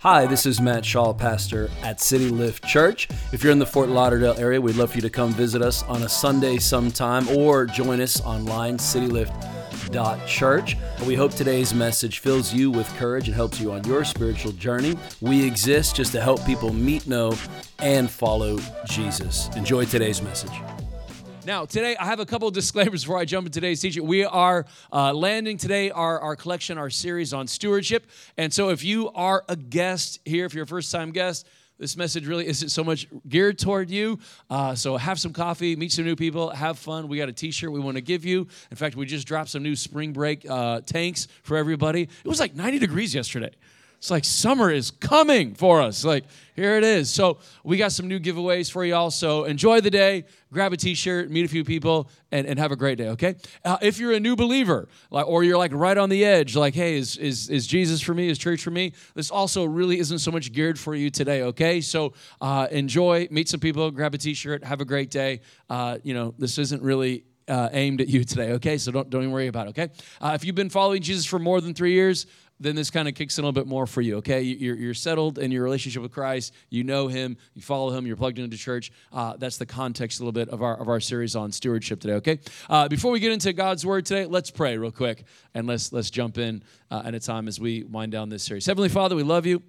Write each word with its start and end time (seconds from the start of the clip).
Hi, 0.00 0.26
this 0.26 0.44
is 0.44 0.60
Matt 0.60 0.84
Shaw, 0.84 1.14
pastor 1.14 1.70
at 1.82 2.02
City 2.02 2.28
Lift 2.28 2.62
Church. 2.66 3.08
If 3.32 3.42
you're 3.42 3.50
in 3.50 3.58
the 3.58 3.64
Fort 3.64 3.88
Lauderdale 3.88 4.38
area, 4.38 4.60
we'd 4.60 4.76
love 4.76 4.90
for 4.90 4.96
you 4.96 5.02
to 5.02 5.08
come 5.08 5.32
visit 5.32 5.62
us 5.62 5.82
on 5.84 6.02
a 6.02 6.08
Sunday 6.08 6.58
sometime 6.58 7.26
or 7.30 7.64
join 7.64 8.02
us 8.02 8.20
online, 8.20 8.76
citylift.church. 8.76 10.76
We 11.06 11.14
hope 11.14 11.32
today's 11.32 11.72
message 11.72 12.18
fills 12.18 12.52
you 12.52 12.70
with 12.70 12.86
courage 12.96 13.28
and 13.28 13.34
helps 13.34 13.58
you 13.58 13.72
on 13.72 13.84
your 13.84 14.04
spiritual 14.04 14.52
journey. 14.52 14.98
We 15.22 15.46
exist 15.46 15.96
just 15.96 16.12
to 16.12 16.20
help 16.20 16.44
people 16.44 16.74
meet, 16.74 17.06
know, 17.06 17.34
and 17.78 18.10
follow 18.10 18.58
Jesus. 18.84 19.48
Enjoy 19.56 19.86
today's 19.86 20.20
message. 20.20 20.52
Now, 21.46 21.64
today 21.64 21.94
I 21.94 22.06
have 22.06 22.18
a 22.18 22.26
couple 22.26 22.48
of 22.48 22.54
disclaimers 22.54 23.04
before 23.04 23.18
I 23.18 23.24
jump 23.24 23.46
into 23.46 23.60
today's 23.60 23.80
teaching. 23.80 24.04
We 24.04 24.24
are 24.24 24.66
uh, 24.92 25.12
landing 25.14 25.58
today 25.58 25.92
our, 25.92 26.18
our 26.18 26.34
collection, 26.34 26.76
our 26.76 26.90
series 26.90 27.32
on 27.32 27.46
stewardship. 27.46 28.10
And 28.36 28.52
so, 28.52 28.70
if 28.70 28.82
you 28.82 29.12
are 29.12 29.44
a 29.48 29.54
guest 29.54 30.18
here, 30.24 30.44
if 30.44 30.54
you're 30.54 30.64
a 30.64 30.66
first 30.66 30.90
time 30.90 31.12
guest, 31.12 31.46
this 31.78 31.96
message 31.96 32.26
really 32.26 32.48
isn't 32.48 32.70
so 32.70 32.82
much 32.82 33.06
geared 33.28 33.60
toward 33.60 33.90
you. 33.90 34.18
Uh, 34.50 34.74
so 34.74 34.96
have 34.96 35.20
some 35.20 35.32
coffee, 35.32 35.76
meet 35.76 35.92
some 35.92 36.04
new 36.04 36.16
people, 36.16 36.50
have 36.50 36.78
fun. 36.78 37.06
We 37.06 37.18
got 37.18 37.28
a 37.28 37.32
T-shirt 37.32 37.70
we 37.70 37.80
want 37.80 37.96
to 37.96 38.00
give 38.00 38.24
you. 38.24 38.48
In 38.70 38.76
fact, 38.76 38.96
we 38.96 39.04
just 39.06 39.26
dropped 39.28 39.50
some 39.50 39.62
new 39.62 39.76
spring 39.76 40.12
break 40.12 40.48
uh, 40.48 40.80
tanks 40.80 41.28
for 41.42 41.56
everybody. 41.56 42.02
It 42.02 42.28
was 42.28 42.40
like 42.40 42.56
90 42.56 42.78
degrees 42.78 43.14
yesterday. 43.14 43.52
It's 44.06 44.10
like 44.12 44.24
summer 44.24 44.70
is 44.70 44.92
coming 44.92 45.56
for 45.56 45.82
us. 45.82 46.04
Like, 46.04 46.26
here 46.54 46.76
it 46.76 46.84
is. 46.84 47.10
So, 47.10 47.38
we 47.64 47.76
got 47.76 47.90
some 47.90 48.06
new 48.06 48.20
giveaways 48.20 48.70
for 48.70 48.84
y'all. 48.84 49.10
So, 49.10 49.46
enjoy 49.46 49.80
the 49.80 49.90
day, 49.90 50.26
grab 50.52 50.72
a 50.72 50.76
t 50.76 50.94
shirt, 50.94 51.28
meet 51.28 51.44
a 51.44 51.48
few 51.48 51.64
people, 51.64 52.08
and, 52.30 52.46
and 52.46 52.56
have 52.56 52.70
a 52.70 52.76
great 52.76 52.98
day, 52.98 53.08
okay? 53.08 53.34
Uh, 53.64 53.78
if 53.82 53.98
you're 53.98 54.12
a 54.12 54.20
new 54.20 54.36
believer, 54.36 54.86
like, 55.10 55.26
or 55.26 55.42
you're 55.42 55.58
like 55.58 55.72
right 55.74 55.98
on 55.98 56.08
the 56.08 56.24
edge, 56.24 56.54
like, 56.54 56.72
hey, 56.72 56.96
is, 56.96 57.16
is, 57.16 57.50
is 57.50 57.66
Jesus 57.66 58.00
for 58.00 58.14
me? 58.14 58.28
Is 58.28 58.38
church 58.38 58.62
for 58.62 58.70
me? 58.70 58.92
This 59.16 59.32
also 59.32 59.64
really 59.64 59.98
isn't 59.98 60.20
so 60.20 60.30
much 60.30 60.52
geared 60.52 60.78
for 60.78 60.94
you 60.94 61.10
today, 61.10 61.42
okay? 61.42 61.80
So, 61.80 62.12
uh, 62.40 62.68
enjoy, 62.70 63.26
meet 63.32 63.48
some 63.48 63.58
people, 63.58 63.90
grab 63.90 64.14
a 64.14 64.18
t 64.18 64.34
shirt, 64.34 64.62
have 64.62 64.80
a 64.80 64.84
great 64.84 65.10
day. 65.10 65.40
Uh, 65.68 65.98
you 66.04 66.14
know, 66.14 66.32
this 66.38 66.58
isn't 66.58 66.80
really 66.80 67.24
uh, 67.48 67.68
aimed 67.72 68.00
at 68.00 68.08
you 68.08 68.24
today, 68.24 68.52
okay? 68.52 68.78
So 68.78 68.90
don't, 68.90 69.08
don't 69.10 69.22
even 69.22 69.32
worry 69.32 69.46
about 69.46 69.66
it, 69.66 69.70
okay? 69.70 69.88
Uh, 70.20 70.32
if 70.34 70.44
you've 70.44 70.54
been 70.54 70.70
following 70.70 71.02
Jesus 71.02 71.26
for 71.26 71.38
more 71.38 71.60
than 71.60 71.74
three 71.74 71.92
years, 71.92 72.26
then 72.58 72.74
this 72.74 72.90
kind 72.90 73.06
of 73.06 73.14
kicks 73.14 73.36
in 73.38 73.44
a 73.44 73.46
little 73.46 73.60
bit 73.60 73.68
more 73.68 73.86
for 73.86 74.00
you, 74.00 74.16
okay? 74.16 74.40
You're, 74.40 74.76
you're 74.76 74.94
settled 74.94 75.38
in 75.38 75.50
your 75.50 75.62
relationship 75.62 76.02
with 76.02 76.12
Christ. 76.12 76.54
You 76.70 76.84
know 76.84 77.06
Him. 77.06 77.36
You 77.54 77.62
follow 77.62 77.90
Him. 77.90 78.06
You're 78.06 78.16
plugged 78.16 78.38
into 78.38 78.56
church. 78.56 78.92
Uh, 79.12 79.36
that's 79.36 79.58
the 79.58 79.66
context 79.66 80.20
a 80.20 80.22
little 80.22 80.32
bit 80.32 80.48
of 80.48 80.62
our, 80.62 80.78
of 80.80 80.88
our 80.88 81.00
series 81.00 81.36
on 81.36 81.52
stewardship 81.52 82.00
today, 82.00 82.14
okay? 82.14 82.38
Uh, 82.70 82.88
before 82.88 83.10
we 83.10 83.20
get 83.20 83.32
into 83.32 83.52
God's 83.52 83.84
Word 83.84 84.06
today, 84.06 84.24
let's 84.24 84.50
pray 84.50 84.78
real 84.78 84.90
quick 84.90 85.24
and 85.54 85.66
let's, 85.66 85.92
let's 85.92 86.10
jump 86.10 86.38
in 86.38 86.62
uh, 86.90 87.02
at 87.04 87.14
a 87.14 87.20
time 87.20 87.46
as 87.46 87.60
we 87.60 87.84
wind 87.84 88.12
down 88.12 88.30
this 88.30 88.42
series. 88.42 88.64
Heavenly 88.64 88.88
Father, 88.88 89.14
we 89.16 89.22
love 89.22 89.44
you. 89.44 89.62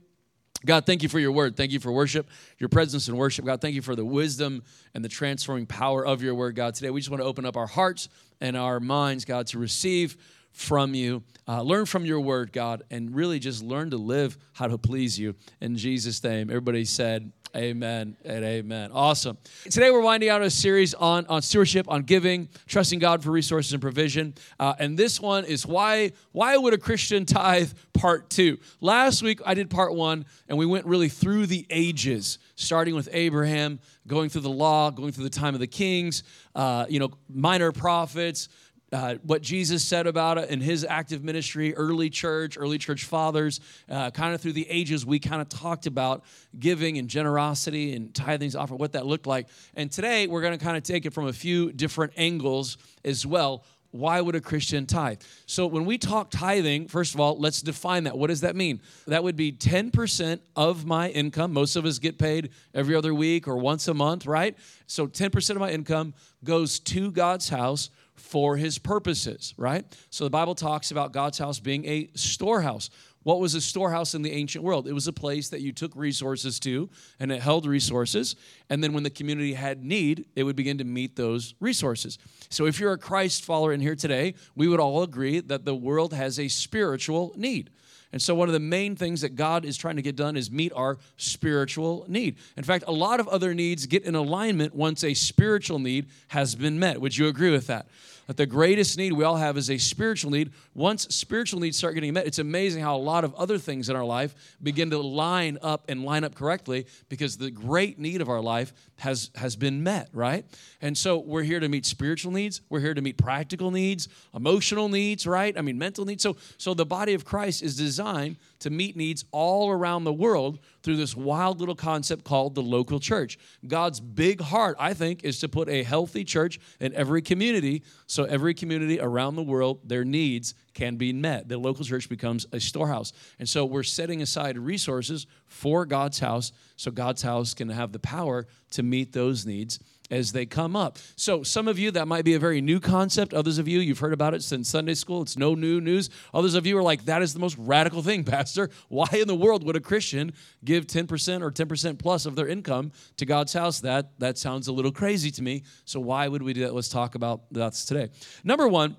God, 0.66 0.86
thank 0.86 1.04
you 1.04 1.10
for 1.10 1.20
your 1.20 1.32
word. 1.32 1.56
Thank 1.56 1.72
you 1.72 1.80
for 1.80 1.92
worship, 1.92 2.28
your 2.58 2.70
presence 2.70 3.08
in 3.08 3.16
worship. 3.16 3.46
God, 3.46 3.62
thank 3.62 3.76
you 3.76 3.82
for 3.84 3.96
the 3.96 4.06
wisdom 4.06 4.64
and 4.96 5.06
the 5.06 5.10
transforming 5.10 5.68
power 5.68 6.06
of 6.06 6.24
your 6.24 6.34
word, 6.34 6.56
God. 6.56 6.74
Today, 6.74 6.90
we 6.90 7.00
just 7.00 7.12
want 7.12 7.22
to 7.22 7.28
open 7.28 7.46
up 7.46 7.56
our 7.56 7.68
hearts 7.68 8.10
and 8.42 8.58
our 8.58 8.80
minds, 8.80 9.24
God, 9.24 9.48
to 9.48 9.60
receive 9.60 10.18
from 10.52 10.94
you. 10.94 11.24
Uh, 11.48 11.62
learn 11.62 11.86
from 11.86 12.06
your 12.06 12.20
word, 12.20 12.52
God, 12.52 12.84
and 12.92 13.16
really 13.16 13.40
just 13.40 13.64
learn 13.64 13.92
to 13.92 13.98
live 13.98 14.38
how 14.54 14.68
to 14.68 14.78
please 14.78 15.18
you. 15.18 15.36
In 15.62 15.78
Jesus' 15.78 16.24
name, 16.24 16.50
everybody 16.50 16.84
said, 16.84 17.32
Amen 17.56 18.18
and 18.26 18.44
amen. 18.44 18.92
Awesome. 18.94 19.38
Today 19.64 19.90
we're 19.90 20.02
winding 20.02 20.30
out 20.30 20.42
a 20.42 20.50
series 20.50 20.94
on, 20.94 21.26
on 21.28 21.42
stewardship, 21.42 21.90
on 21.90 22.04
giving, 22.04 22.50
trusting 22.68 23.00
God 23.00 23.24
for 23.24 23.32
resources 23.32 23.74
and 23.74 23.82
provision. 23.82 24.36
Uh, 24.60 24.76
and 24.80 24.98
this 24.98 25.20
one 25.20 25.46
is 25.46 25.66
why 25.66 26.12
why 26.34 26.58
would 26.58 26.74
a 26.74 26.78
Christian 26.78 27.26
tithe? 27.26 27.72
Part 27.94 28.30
two. 28.30 28.60
Last 28.80 29.24
week 29.24 29.40
I 29.46 29.54
did 29.54 29.70
part 29.70 29.96
one, 29.96 30.26
and 30.48 30.58
we 30.58 30.66
went 30.66 30.86
really 30.86 31.10
through 31.10 31.48
the 31.48 31.66
ages, 31.70 32.38
starting 32.56 32.94
with 32.94 33.10
Abraham, 33.12 33.80
going 34.06 34.30
through 34.30 34.42
the 34.42 34.50
law, 34.50 34.92
going 34.92 35.12
through 35.12 35.24
the 35.24 35.30
time 35.30 35.54
of 35.54 35.60
the 35.60 35.68
kings, 35.68 36.24
uh, 36.54 36.86
you 36.90 37.00
know, 37.00 37.12
minor 37.28 37.72
prophets 37.72 38.50
uh, 38.92 39.16
what 39.24 39.42
Jesus 39.42 39.84
said 39.84 40.08
about 40.08 40.38
it 40.38 40.50
in 40.50 40.62
his 40.62 40.86
active 40.86 41.24
ministry, 41.24 41.76
early 41.76 42.10
church, 42.10 42.58
early 42.58 42.78
church 42.78 43.04
fathers, 43.04 43.60
uh, 43.90 44.12
kind 44.12 44.34
of 44.34 44.42
through 44.42 44.54
the 44.54 44.70
ages, 44.70 45.06
we 45.06 45.20
kind 45.20 45.42
of 45.42 45.50
talked 45.50 45.88
about 45.88 46.24
giving 46.58 46.98
and 46.98 47.10
generosity 47.10 47.94
and 47.94 48.14
tithings 48.14 48.58
offer, 48.58 48.76
what 48.76 48.94
that 48.94 49.06
looked 49.06 49.28
like. 49.28 49.48
And 49.76 49.92
today 49.92 50.28
we're 50.28 50.42
going 50.42 50.58
to 50.58 50.64
kind 50.64 50.78
of 50.78 50.84
take 50.84 51.06
it 51.06 51.14
from 51.14 51.28
a 51.28 51.34
few 51.34 51.72
different 51.74 52.14
angles 52.16 52.78
as 53.04 53.26
well. 53.26 53.66
Why 53.92 54.22
would 54.22 54.36
a 54.36 54.42
Christian 54.42 54.86
tithe? 54.86 55.22
So, 55.46 55.66
when 55.66 55.86
we 55.86 55.98
talk 55.98 56.30
tithing, 56.30 56.90
first 56.90 57.14
of 57.14 57.22
all, 57.22 57.40
let's 57.40 57.62
define 57.62 58.04
that. 58.04 58.18
What 58.18 58.28
does 58.28 58.42
that 58.42 58.56
mean? 58.56 58.82
That 59.08 59.24
would 59.24 59.38
be 59.38 59.52
10% 59.52 60.40
of 60.58 60.86
my 60.86 61.10
income. 61.10 61.54
Most 61.54 61.78
of 61.78 61.86
us 61.86 61.98
get 61.98 62.18
paid 62.18 62.52
every 62.74 62.96
other 62.96 63.14
week 63.14 63.48
or 63.48 63.56
once 63.58 63.88
a 63.88 63.94
month, 63.94 64.26
right? 64.26 64.58
So, 64.88 65.08
10% 65.08 65.52
of 65.52 65.60
my 65.60 65.72
income 65.72 66.14
goes 66.44 66.80
to 66.80 67.12
God's 67.12 67.48
house 67.48 67.90
for 68.20 68.58
his 68.58 68.78
purposes, 68.78 69.54
right? 69.58 69.86
So 70.10 70.24
the 70.24 70.30
Bible 70.30 70.56
talks 70.56 70.92
about 70.92 71.14
God's 71.14 71.38
house 71.38 71.60
being 71.60 71.86
a 71.86 72.10
storehouse. 72.16 72.90
What 73.24 73.40
was 73.40 73.56
a 73.56 73.62
storehouse 73.62 74.16
in 74.16 74.22
the 74.22 74.32
ancient 74.32 74.64
world? 74.64 74.88
It 74.88 74.94
was 74.94 75.08
a 75.08 75.14
place 75.14 75.50
that 75.50 75.62
you 75.62 75.74
took 75.74 75.94
resources 75.96 76.60
to 76.62 76.90
and 77.20 77.32
it 77.32 77.42
held 77.42 77.66
resources. 77.66 78.38
And 78.70 78.82
then 78.82 78.94
when 78.94 79.04
the 79.04 79.10
community 79.10 79.54
had 79.54 79.84
need, 79.84 80.28
it 80.36 80.44
would 80.44 80.56
begin 80.56 80.78
to 80.78 80.86
meet 80.86 81.18
those 81.18 81.54
resources. 81.60 82.18
So 82.50 82.68
if 82.68 82.80
you're 82.80 82.94
a 82.94 82.98
Christ 82.98 83.44
follower 83.44 83.74
in 83.74 83.82
here 83.82 83.96
today, 83.96 84.36
we 84.56 84.70
would 84.70 84.80
all 84.80 85.04
agree 85.04 85.42
that 85.42 85.66
the 85.66 85.76
world 85.76 86.14
has 86.14 86.40
a 86.40 86.48
spiritual 86.48 87.34
need. 87.36 87.70
And 88.12 88.22
so, 88.22 88.34
one 88.34 88.48
of 88.48 88.54
the 88.54 88.60
main 88.60 88.96
things 88.96 89.22
that 89.22 89.36
God 89.36 89.66
is 89.66 89.78
trying 89.78 89.98
to 89.98 90.02
get 90.02 90.16
done 90.16 90.38
is 90.38 90.50
meet 90.50 90.72
our 90.74 90.98
spiritual 91.18 92.06
need. 92.08 92.38
In 92.56 92.64
fact, 92.64 92.86
a 92.88 92.92
lot 92.92 93.20
of 93.20 93.28
other 93.28 93.54
needs 93.54 93.86
get 93.86 94.04
in 94.04 94.16
alignment 94.16 94.74
once 94.74 95.04
a 95.04 95.14
spiritual 95.14 95.80
need 95.80 96.08
has 96.30 96.56
been 96.56 96.80
met. 96.80 97.02
Would 97.02 97.18
you 97.18 97.28
agree 97.28 97.52
with 97.52 97.68
that? 97.68 97.88
That 98.28 98.38
the 98.38 98.46
greatest 98.46 98.98
need 98.98 99.14
we 99.14 99.24
all 99.24 99.38
have 99.38 99.58
is 99.58 99.70
a 99.70 99.78
spiritual 99.78 100.32
need. 100.32 100.52
Once 100.74 101.04
spiritual 101.16 101.60
needs 101.60 101.78
start 101.78 101.96
getting 101.96 102.14
met, 102.14 102.28
it's 102.28 102.40
amazing 102.40 102.84
how 102.84 102.96
a 102.96 103.00
lot 103.00 103.24
of 103.24 103.34
other 103.36 103.58
things 103.58 103.90
in 103.90 103.96
our 103.96 104.06
life 104.06 104.36
begin 104.62 104.90
to 104.90 104.98
line 105.00 105.58
up 105.62 105.86
and 105.90 106.04
line 106.04 106.24
up 106.24 106.36
correctly 106.36 106.86
because 107.10 107.38
the 107.38 107.50
great 107.50 107.98
need 107.98 108.22
of 108.22 108.30
our 108.30 108.42
life 108.42 108.74
has, 108.98 109.32
has 109.36 109.56
been 109.56 109.82
met, 109.82 110.10
right? 110.12 110.46
And 110.82 110.98
so 110.98 111.20
we're 111.20 111.44
here 111.44 111.60
to 111.60 111.70
meet 111.70 111.86
spiritual 111.86 112.32
needs, 112.32 112.62
we're 112.70 112.82
here 112.82 112.94
to 112.94 113.02
meet 113.02 113.18
practical 113.18 113.72
needs, 113.72 114.10
emotional 114.36 114.90
needs, 114.90 115.26
right? 115.26 115.58
I 115.58 115.62
mean, 115.62 115.78
mental 115.78 116.06
needs. 116.06 116.22
So, 116.22 116.36
so 116.58 116.74
the 116.74 116.86
body 116.86 117.14
of 117.14 117.24
Christ 117.24 117.64
is 117.64 117.78
designed 117.78 118.38
to 118.60 118.70
meet 118.70 118.98
needs 118.98 119.24
all 119.32 119.70
around 119.70 120.04
the 120.04 120.14
world 120.14 120.60
through 120.84 120.98
this 120.98 121.16
wild 121.16 121.60
little 121.60 121.76
concept 121.76 122.24
called 122.24 122.56
the 122.56 122.62
local 122.62 123.00
church. 123.00 123.38
God's 123.68 124.00
big 124.00 124.42
heart, 124.42 124.76
I 124.80 124.94
think, 124.94 125.24
is 125.24 125.40
to 125.42 125.48
put 125.48 125.70
a 125.70 125.84
healthy 125.84 126.24
church 126.24 126.60
in 126.80 126.94
every 126.94 127.22
community 127.22 127.84
so 128.17 128.17
every 128.24 128.54
community 128.54 129.00
around 129.00 129.36
the 129.36 129.44
world, 129.44 129.80
their 129.84 130.06
needs 130.06 130.54
can 130.74 130.96
be 130.96 131.14
met. 131.14 131.50
The 131.50 131.58
local 131.58 131.84
church 131.84 132.10
becomes 132.10 132.46
a 132.52 132.60
storehouse. 132.60 133.14
And 133.40 133.48
so 133.48 133.66
we're 133.66 133.84
setting 133.84 134.22
aside 134.22 134.58
resources 134.58 135.28
for 135.48 135.86
God's 135.86 136.20
house 136.20 136.52
so 136.76 136.92
God's 136.92 137.22
house 137.22 137.54
can 137.54 137.70
have 137.70 137.92
the 137.92 138.00
power 138.00 138.48
to 138.72 138.84
meet 138.84 139.14
those 139.14 139.46
needs 139.46 139.80
as 140.10 140.32
they 140.32 140.46
come 140.46 140.76
up. 140.76 140.98
So, 141.16 141.44
some 141.44 141.68
of 141.68 141.78
you, 141.78 141.92
that 141.92 142.08
might 142.08 142.26
be 142.26 142.34
a 142.34 142.40
very 142.40 142.62
new 142.62 142.80
concept. 142.80 143.34
Others 143.34 143.58
of 143.58 143.68
you, 143.68 143.80
you've 143.80 144.00
heard 144.00 144.14
about 144.14 144.34
it 144.34 144.44
since 144.44 144.70
Sunday 144.70 144.94
school. 144.94 145.22
It's 145.22 145.38
no 145.38 145.56
new 145.56 145.82
news. 145.82 146.10
Others 146.34 146.56
of 146.56 146.66
you 146.66 146.78
are 146.78 146.84
like, 146.84 147.06
that 147.06 147.22
is 147.22 147.34
the 147.34 147.40
most 147.40 147.58
radical 147.58 148.02
thing, 148.02 148.24
Pastor. 148.26 148.70
Why 148.90 149.08
in 149.14 149.28
the 149.28 149.36
world 149.36 149.64
would 149.66 149.76
a 149.76 149.80
Christian 149.80 150.34
give 150.64 150.88
10% 150.88 151.42
or 151.42 151.52
10% 151.52 152.00
plus 152.00 152.26
of 152.26 152.36
their 152.36 152.48
income 152.48 152.92
to 153.18 153.26
God's 153.26 153.54
house? 153.54 153.80
That, 153.82 154.18
that 154.20 154.38
sounds 154.38 154.68
a 154.68 154.72
little 154.72 154.92
crazy 154.92 155.32
to 155.32 155.42
me. 155.42 155.64
So, 155.86 156.00
why 156.00 156.28
would 156.28 156.42
we 156.42 156.54
do 156.54 156.62
that? 156.62 156.74
Let's 156.74 156.90
talk 156.90 157.16
about 157.16 157.52
that 157.54 157.74
today. 157.74 158.10
Number 158.44 158.68
one, 158.68 158.96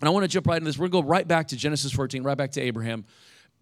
and 0.00 0.08
I 0.08 0.10
want 0.10 0.24
to 0.24 0.28
jump 0.28 0.46
right 0.46 0.56
into 0.56 0.66
this. 0.66 0.78
We're 0.78 0.88
going 0.88 1.02
to 1.02 1.06
go 1.06 1.10
right 1.10 1.28
back 1.28 1.48
to 1.48 1.56
Genesis 1.56 1.92
14, 1.92 2.22
right 2.22 2.36
back 2.36 2.52
to 2.52 2.60
Abraham. 2.60 3.04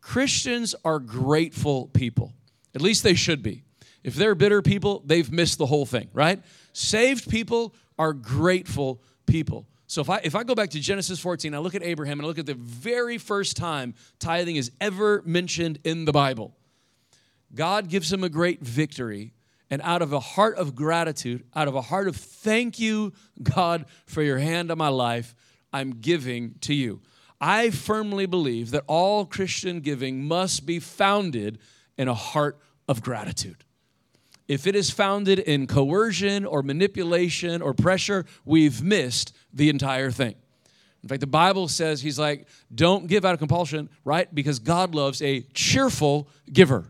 Christians 0.00 0.74
are 0.84 1.00
grateful 1.00 1.88
people. 1.88 2.32
At 2.74 2.80
least 2.80 3.02
they 3.02 3.14
should 3.14 3.42
be. 3.42 3.64
If 4.08 4.14
they're 4.14 4.34
bitter 4.34 4.62
people, 4.62 5.02
they've 5.04 5.30
missed 5.30 5.58
the 5.58 5.66
whole 5.66 5.84
thing, 5.84 6.08
right? 6.14 6.42
Saved 6.72 7.28
people 7.28 7.74
are 7.98 8.14
grateful 8.14 9.02
people. 9.26 9.66
So 9.86 10.00
if 10.00 10.08
I 10.08 10.20
if 10.24 10.34
I 10.34 10.44
go 10.44 10.54
back 10.54 10.70
to 10.70 10.80
Genesis 10.80 11.20
14, 11.20 11.54
I 11.54 11.58
look 11.58 11.74
at 11.74 11.82
Abraham 11.82 12.18
and 12.18 12.24
I 12.24 12.28
look 12.28 12.38
at 12.38 12.46
the 12.46 12.54
very 12.54 13.18
first 13.18 13.54
time 13.54 13.94
tithing 14.18 14.56
is 14.56 14.70
ever 14.80 15.22
mentioned 15.26 15.78
in 15.84 16.06
the 16.06 16.12
Bible. 16.12 16.56
God 17.54 17.90
gives 17.90 18.10
him 18.10 18.24
a 18.24 18.30
great 18.30 18.62
victory, 18.62 19.34
and 19.68 19.82
out 19.82 20.00
of 20.00 20.14
a 20.14 20.20
heart 20.20 20.56
of 20.56 20.74
gratitude, 20.74 21.44
out 21.54 21.68
of 21.68 21.74
a 21.74 21.82
heart 21.82 22.08
of 22.08 22.16
thank 22.16 22.78
you, 22.78 23.12
God, 23.42 23.84
for 24.06 24.22
your 24.22 24.38
hand 24.38 24.70
on 24.70 24.78
my 24.78 24.88
life, 24.88 25.34
I'm 25.70 26.00
giving 26.00 26.54
to 26.62 26.72
you. 26.72 27.02
I 27.42 27.68
firmly 27.68 28.24
believe 28.24 28.70
that 28.70 28.84
all 28.86 29.26
Christian 29.26 29.80
giving 29.80 30.24
must 30.24 30.64
be 30.64 30.80
founded 30.80 31.58
in 31.98 32.08
a 32.08 32.14
heart 32.14 32.58
of 32.88 33.02
gratitude. 33.02 33.64
If 34.48 34.66
it 34.66 34.74
is 34.74 34.90
founded 34.90 35.38
in 35.38 35.66
coercion 35.66 36.46
or 36.46 36.62
manipulation 36.62 37.60
or 37.60 37.74
pressure, 37.74 38.24
we've 38.46 38.82
missed 38.82 39.36
the 39.52 39.68
entire 39.68 40.10
thing. 40.10 40.34
In 41.02 41.08
fact, 41.08 41.20
the 41.20 41.26
Bible 41.26 41.68
says, 41.68 42.00
He's 42.00 42.18
like, 42.18 42.48
don't 42.74 43.06
give 43.06 43.24
out 43.24 43.34
of 43.34 43.38
compulsion, 43.38 43.88
right? 44.04 44.34
Because 44.34 44.58
God 44.58 44.94
loves 44.94 45.22
a 45.22 45.42
cheerful 45.52 46.28
giver. 46.50 46.86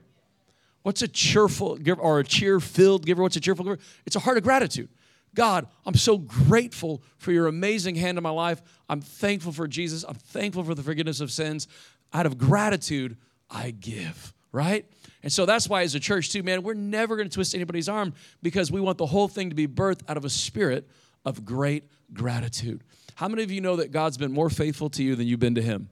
What's 0.82 1.02
a 1.02 1.08
cheerful 1.08 1.76
giver 1.76 2.00
or 2.00 2.20
a 2.20 2.24
cheer 2.24 2.60
filled 2.60 3.04
giver? 3.04 3.22
What's 3.22 3.36
a 3.36 3.40
cheerful 3.40 3.64
giver? 3.64 3.78
It's 4.06 4.16
a 4.16 4.20
heart 4.20 4.38
of 4.38 4.44
gratitude. 4.44 4.88
God, 5.34 5.66
I'm 5.84 5.94
so 5.94 6.16
grateful 6.16 7.02
for 7.18 7.32
your 7.32 7.48
amazing 7.48 7.96
hand 7.96 8.16
in 8.16 8.22
my 8.22 8.30
life. 8.30 8.62
I'm 8.88 9.00
thankful 9.00 9.52
for 9.52 9.68
Jesus. 9.68 10.04
I'm 10.08 10.14
thankful 10.14 10.64
for 10.64 10.74
the 10.74 10.82
forgiveness 10.82 11.20
of 11.20 11.30
sins. 11.30 11.68
Out 12.12 12.24
of 12.24 12.38
gratitude, 12.38 13.16
I 13.50 13.72
give, 13.72 14.32
right? 14.52 14.86
And 15.22 15.32
so 15.32 15.46
that's 15.46 15.68
why, 15.68 15.82
as 15.82 15.94
a 15.94 16.00
church, 16.00 16.30
too, 16.30 16.42
man, 16.42 16.62
we're 16.62 16.74
never 16.74 17.16
going 17.16 17.28
to 17.28 17.34
twist 17.34 17.54
anybody's 17.54 17.88
arm 17.88 18.14
because 18.42 18.70
we 18.70 18.80
want 18.80 18.98
the 18.98 19.06
whole 19.06 19.28
thing 19.28 19.50
to 19.50 19.56
be 19.56 19.66
birthed 19.66 20.02
out 20.08 20.16
of 20.16 20.24
a 20.24 20.30
spirit 20.30 20.88
of 21.24 21.44
great 21.44 21.84
gratitude. 22.12 22.82
How 23.16 23.28
many 23.28 23.42
of 23.42 23.50
you 23.50 23.60
know 23.60 23.76
that 23.76 23.90
God's 23.90 24.16
been 24.16 24.32
more 24.32 24.48
faithful 24.48 24.90
to 24.90 25.02
you 25.02 25.16
than 25.16 25.26
you've 25.26 25.40
been 25.40 25.56
to 25.56 25.62
Him? 25.62 25.88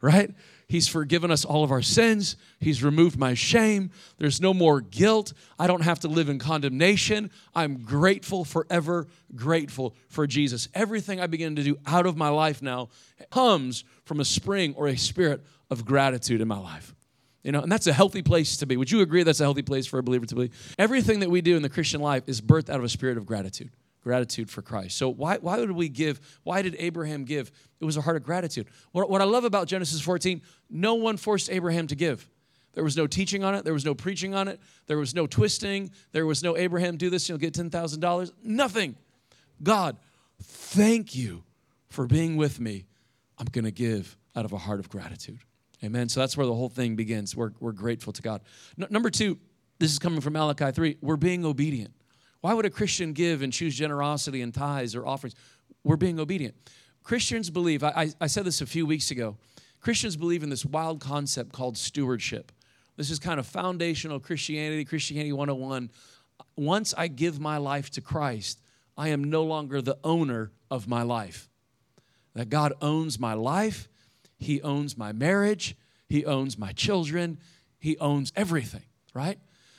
Right? 0.00 0.34
He's 0.66 0.88
forgiven 0.88 1.30
us 1.30 1.44
all 1.44 1.62
of 1.62 1.70
our 1.70 1.82
sins. 1.82 2.36
He's 2.58 2.82
removed 2.82 3.18
my 3.18 3.34
shame. 3.34 3.90
There's 4.18 4.40
no 4.40 4.52
more 4.52 4.80
guilt. 4.80 5.32
I 5.58 5.66
don't 5.66 5.82
have 5.82 6.00
to 6.00 6.08
live 6.08 6.28
in 6.28 6.38
condemnation. 6.38 7.30
I'm 7.54 7.82
grateful, 7.82 8.44
forever 8.44 9.06
grateful 9.34 9.94
for 10.08 10.26
Jesus. 10.26 10.68
Everything 10.74 11.20
I 11.20 11.26
begin 11.26 11.56
to 11.56 11.62
do 11.62 11.78
out 11.86 12.06
of 12.06 12.16
my 12.16 12.28
life 12.28 12.60
now 12.60 12.88
comes 13.30 13.84
from 14.04 14.20
a 14.20 14.24
spring 14.24 14.74
or 14.76 14.88
a 14.88 14.96
spirit 14.96 15.44
of 15.70 15.84
gratitude 15.84 16.40
in 16.40 16.48
my 16.48 16.58
life. 16.58 16.94
You 17.44 17.52
know, 17.52 17.60
and 17.60 17.70
that's 17.70 17.86
a 17.86 17.92
healthy 17.92 18.22
place 18.22 18.56
to 18.56 18.66
be. 18.66 18.76
Would 18.76 18.90
you 18.90 19.02
agree 19.02 19.22
that's 19.22 19.40
a 19.40 19.44
healthy 19.44 19.62
place 19.62 19.86
for 19.86 19.98
a 19.98 20.02
believer 20.02 20.26
to 20.26 20.34
be? 20.34 20.50
Everything 20.78 21.20
that 21.20 21.30
we 21.30 21.42
do 21.42 21.56
in 21.56 21.62
the 21.62 21.68
Christian 21.68 22.00
life 22.00 22.24
is 22.26 22.40
birthed 22.40 22.70
out 22.70 22.78
of 22.78 22.84
a 22.84 22.88
spirit 22.88 23.18
of 23.18 23.26
gratitude 23.26 23.70
gratitude 24.04 24.50
for 24.50 24.60
Christ. 24.60 24.98
So 24.98 25.08
why, 25.08 25.38
why 25.38 25.58
would 25.58 25.70
we 25.72 25.88
give? 25.88 26.20
Why 26.42 26.60
did 26.60 26.76
Abraham 26.78 27.24
give? 27.24 27.50
It 27.80 27.86
was 27.86 27.96
a 27.96 28.02
heart 28.02 28.16
of 28.16 28.22
gratitude. 28.22 28.66
What, 28.92 29.08
what 29.08 29.22
I 29.22 29.24
love 29.24 29.44
about 29.44 29.66
Genesis 29.66 30.00
14, 30.02 30.42
no 30.68 30.94
one 30.94 31.16
forced 31.16 31.50
Abraham 31.50 31.86
to 31.86 31.96
give. 31.96 32.28
There 32.74 32.84
was 32.84 32.96
no 32.96 33.06
teaching 33.06 33.44
on 33.44 33.54
it. 33.54 33.64
There 33.64 33.72
was 33.72 33.84
no 33.84 33.94
preaching 33.94 34.34
on 34.34 34.46
it. 34.46 34.60
There 34.86 34.98
was 34.98 35.14
no 35.14 35.26
twisting. 35.26 35.90
There 36.12 36.26
was 36.26 36.42
no 36.42 36.56
Abraham, 36.56 36.96
do 36.96 37.08
this, 37.08 37.28
you'll 37.28 37.38
get 37.38 37.54
$10,000. 37.54 38.32
Nothing. 38.42 38.96
God, 39.62 39.96
thank 40.42 41.16
you 41.16 41.44
for 41.88 42.06
being 42.06 42.36
with 42.36 42.60
me. 42.60 42.84
I'm 43.38 43.46
going 43.46 43.64
to 43.64 43.72
give 43.72 44.18
out 44.36 44.44
of 44.44 44.52
a 44.52 44.58
heart 44.58 44.80
of 44.80 44.90
gratitude. 44.90 45.38
Amen. 45.84 46.08
So 46.08 46.20
that's 46.20 46.36
where 46.36 46.46
the 46.46 46.54
whole 46.54 46.70
thing 46.70 46.96
begins. 46.96 47.36
We're, 47.36 47.52
we're 47.60 47.72
grateful 47.72 48.12
to 48.14 48.22
God. 48.22 48.40
Number 48.76 49.10
two, 49.10 49.38
this 49.78 49.92
is 49.92 49.98
coming 49.98 50.20
from 50.20 50.32
Malachi 50.32 50.72
3. 50.72 50.96
We're 51.02 51.16
being 51.16 51.44
obedient. 51.44 51.92
Why 52.40 52.54
would 52.54 52.64
a 52.64 52.70
Christian 52.70 53.12
give 53.12 53.42
and 53.42 53.52
choose 53.52 53.76
generosity 53.76 54.40
and 54.40 54.52
tithes 54.52 54.94
or 54.94 55.06
offerings? 55.06 55.34
We're 55.82 55.96
being 55.96 56.18
obedient. 56.18 56.54
Christians 57.02 57.50
believe, 57.50 57.84
I, 57.84 58.10
I 58.20 58.26
said 58.26 58.44
this 58.44 58.62
a 58.62 58.66
few 58.66 58.86
weeks 58.86 59.10
ago, 59.10 59.36
Christians 59.80 60.16
believe 60.16 60.42
in 60.42 60.48
this 60.48 60.64
wild 60.64 61.00
concept 61.00 61.52
called 61.52 61.76
stewardship. 61.76 62.50
This 62.96 63.10
is 63.10 63.18
kind 63.18 63.38
of 63.38 63.46
foundational 63.46 64.20
Christianity, 64.20 64.84
Christianity 64.84 65.32
101. 65.32 65.90
Once 66.56 66.94
I 66.96 67.08
give 67.08 67.40
my 67.40 67.58
life 67.58 67.90
to 67.90 68.00
Christ, 68.00 68.60
I 68.96 69.08
am 69.08 69.24
no 69.24 69.42
longer 69.42 69.82
the 69.82 69.98
owner 70.02 70.52
of 70.70 70.88
my 70.88 71.02
life. 71.02 71.50
That 72.34 72.48
God 72.48 72.72
owns 72.80 73.18
my 73.18 73.34
life, 73.34 73.88
He 74.44 74.62
owns 74.62 74.96
my 74.96 75.12
marriage, 75.12 75.76
He 76.08 76.24
owns 76.24 76.58
my 76.58 76.72
children, 76.72 77.38
He 77.78 77.96
owns 77.98 78.32
everything, 78.36 78.84
right? 79.14 79.38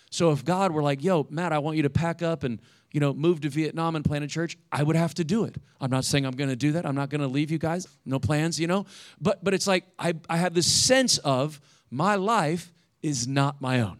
So 0.09 0.31
if 0.31 0.45
God 0.45 0.71
were 0.71 0.83
like, 0.83 1.03
yo, 1.03 1.27
Matt, 1.29 1.51
I 1.51 1.59
want 1.59 1.77
you 1.77 1.83
to 1.83 1.89
pack 1.89 2.21
up 2.21 2.43
and 2.43 2.59
you 2.95 3.01
know, 3.01 3.13
move 3.13 3.41
to 3.41 3.49
Vietnam 3.49 3.97
and 3.97 4.05
plant 4.05 4.23
a 4.23 4.27
church, 4.27 4.57
I 4.71 4.81
would 4.81 4.95
have 4.95 5.13
to 5.15 5.25
do 5.25 5.43
it. 5.43 5.57
I'm 5.81 5.91
not 5.91 6.05
saying 6.05 6.25
I'm 6.25 6.31
going 6.31 6.49
to 6.49 6.55
do 6.55 6.71
that. 6.71 6.85
I'm 6.85 6.95
not 6.95 7.09
going 7.09 7.19
to 7.19 7.27
leave 7.27 7.51
you 7.51 7.57
guys. 7.57 7.85
No 8.05 8.19
plans, 8.19 8.57
you 8.57 8.67
know. 8.67 8.85
But 9.19 9.43
but 9.43 9.53
it's 9.53 9.67
like 9.67 9.83
I 9.99 10.13
I 10.29 10.37
have 10.37 10.53
this 10.53 10.65
sense 10.65 11.17
of 11.17 11.59
my 11.91 12.15
life 12.15 12.71
is 13.01 13.27
not 13.27 13.59
my 13.59 13.81
own. 13.81 13.99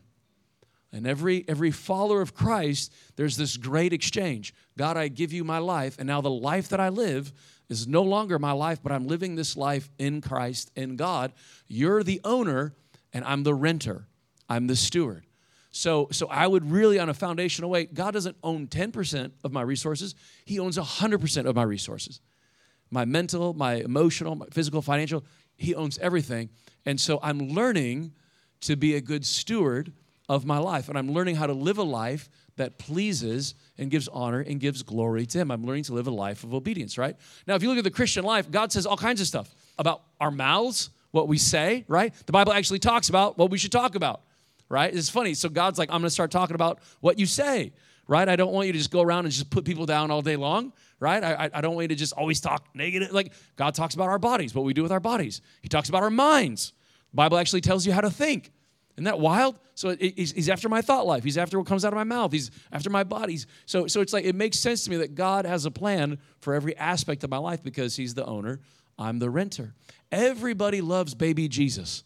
And 0.94 1.06
every 1.06 1.44
every 1.50 1.72
follower 1.72 2.22
of 2.22 2.34
Christ, 2.34 2.94
there's 3.18 3.36
this 3.36 3.58
great 3.58 3.92
exchange. 3.92 4.54
God, 4.78 4.96
I 4.96 5.10
give 5.10 5.34
you 5.34 5.44
my 5.44 5.58
life, 5.58 5.98
and 6.00 6.08
now 6.08 6.22
the 6.22 6.32
life 6.32 6.70
that 6.70 6.80
I 6.80 6.88
live 6.88 7.34
is 7.70 7.88
no 7.88 8.04
longer 8.04 8.40
my 8.40 8.52
life, 8.52 8.80
but 8.82 8.92
I'm 8.92 9.08
living 9.08 9.36
this 9.36 9.58
life 9.58 9.90
in 9.98 10.22
Christ 10.22 10.72
in 10.76 10.96
God. 10.96 11.34
You're 11.68 12.04
the 12.04 12.22
owner, 12.24 12.76
and 13.14 13.26
I'm 13.26 13.44
the 13.44 13.54
renter. 13.54 14.08
I'm 14.48 14.68
the 14.68 14.76
steward. 14.76 15.26
So, 15.72 16.08
so 16.12 16.28
I 16.28 16.48
would 16.48 16.72
really, 16.72 17.00
on 17.00 17.10
a 17.10 17.14
foundational 17.14 17.70
way, 17.70 17.86
God 17.86 18.12
doesn't 18.12 18.38
own 18.44 18.68
10% 18.68 19.32
of 19.44 19.52
my 19.52 19.62
resources, 19.62 20.16
He 20.46 20.60
owns 20.60 20.78
100% 20.78 21.46
of 21.46 21.56
my 21.56 21.64
resources. 21.64 22.22
My 22.92 23.04
mental, 23.04 23.54
my 23.54 23.76
emotional, 23.76 24.36
my 24.36 24.46
physical, 24.52 24.82
financial, 24.82 25.26
He 25.58 25.76
owns 25.76 25.98
everything. 25.98 26.50
And 26.86 27.02
so 27.02 27.20
I'm 27.22 27.50
learning 27.50 28.14
to 28.62 28.76
be 28.76 28.96
a 28.96 29.02
good 29.02 29.26
steward 29.26 29.92
of 30.30 30.46
my 30.46 30.60
life. 30.60 30.88
And 30.88 30.98
I'm 30.98 31.12
learning 31.12 31.36
how 31.36 31.48
to 31.48 31.54
live 31.54 31.78
a 31.78 31.84
life 31.84 32.30
that 32.58 32.78
pleases 32.78 33.56
and 33.78 33.92
gives 33.92 34.08
honor 34.08 34.40
and 34.40 34.60
gives 34.60 34.84
glory 34.84 35.26
to 35.26 35.38
Him. 35.38 35.52
I'm 35.52 35.66
learning 35.66 35.84
to 35.86 35.94
live 35.94 36.08
a 36.08 36.12
life 36.12 36.44
of 36.44 36.54
obedience, 36.54 36.98
right? 36.98 37.16
Now, 37.48 37.56
if 37.56 37.64
you 37.64 37.70
look 37.70 37.78
at 37.78 37.84
the 37.84 37.92
Christian 37.92 38.24
life, 38.24 38.50
God 38.50 38.72
says 38.72 38.86
all 38.86 38.98
kinds 38.98 39.22
of 39.22 39.28
stuff 39.28 39.54
about 39.78 40.04
our 40.20 40.32
mouths, 40.32 40.90
what 41.12 41.28
we 41.28 41.38
say, 41.38 41.86
right? 41.88 42.14
The 42.26 42.32
Bible 42.32 42.54
actually 42.54 42.80
talks 42.80 43.10
about 43.10 43.38
what 43.38 43.50
we 43.52 43.58
should 43.58 43.72
talk 43.72 43.96
about 43.96 44.22
right? 44.70 44.94
It's 44.94 45.10
funny. 45.10 45.34
So 45.34 45.50
God's 45.50 45.78
like, 45.78 45.90
I'm 45.90 46.02
going 46.02 46.08
to 46.08 46.10
start 46.10 46.32
talking 46.32 46.56
about 46.56 46.80
what 47.00 47.20
you 47.20 47.26
say, 47.26 47.74
right? 48.08 48.28
I 48.28 48.36
don't 48.36 48.52
want 48.52 48.68
you 48.68 48.74
to 48.74 48.78
just 48.78 48.92
go 48.92 49.02
around 49.02 49.26
and 49.26 49.34
just 49.34 49.50
put 49.50 49.66
people 49.66 49.86
down 49.86 50.12
all 50.12 50.22
day 50.22 50.36
long, 50.36 50.74
right? 51.00 51.24
I, 51.24 51.50
I 51.54 51.62
don't 51.62 51.76
want 51.76 51.86
you 51.86 51.90
to 51.90 51.96
just 51.96 52.14
always 52.14 52.40
talk 52.40 52.68
negative. 52.74 53.12
Like 53.12 53.34
God 53.56 53.76
talks 53.76 53.96
about 53.96 54.10
our 54.10 54.20
bodies, 54.20 54.54
what 54.56 54.66
we 54.66 54.74
do 54.74 54.84
with 54.84 54.92
our 54.92 55.00
bodies. 55.00 55.42
He 55.62 55.70
talks 55.70 55.90
about 55.90 56.04
our 56.04 56.10
minds. 56.10 56.74
The 57.12 57.18
Bible 57.18 57.38
actually 57.38 57.62
tells 57.62 57.86
you 57.86 57.94
how 57.94 58.02
to 58.02 58.12
think. 58.12 58.52
Isn't 58.96 59.06
that 59.06 59.20
wild? 59.20 59.60
So 59.74 59.96
he's, 59.96 60.48
after 60.48 60.70
my 60.70 60.82
thought 60.82 61.06
life. 61.06 61.24
He's 61.24 61.38
after 61.38 61.60
what 61.60 61.68
comes 61.68 61.84
out 61.84 61.92
of 61.92 61.98
my 61.98 62.06
mouth. 62.06 62.32
He's 62.32 62.50
after 62.72 62.90
my 62.90 63.04
bodies. 63.04 63.46
So, 63.66 63.88
so 63.88 64.00
it's 64.00 64.14
like 64.14 64.24
it 64.24 64.36
makes 64.36 64.58
sense 64.58 64.86
to 64.86 64.90
me 64.90 64.98
that 64.98 65.16
God 65.16 65.46
has 65.46 65.66
a 65.66 65.72
plan 65.72 66.18
for 66.40 66.54
every 66.54 66.78
aspect 66.78 67.24
of 67.26 67.30
my 67.30 67.38
life 67.38 67.62
because 67.62 67.98
He's 67.98 68.14
the 68.14 68.26
owner. 68.26 68.62
I'm 68.98 69.20
the 69.20 69.30
renter. 69.30 69.74
Everybody 70.12 70.80
loves 70.80 71.14
baby 71.14 71.50
Jesus. 71.50 72.06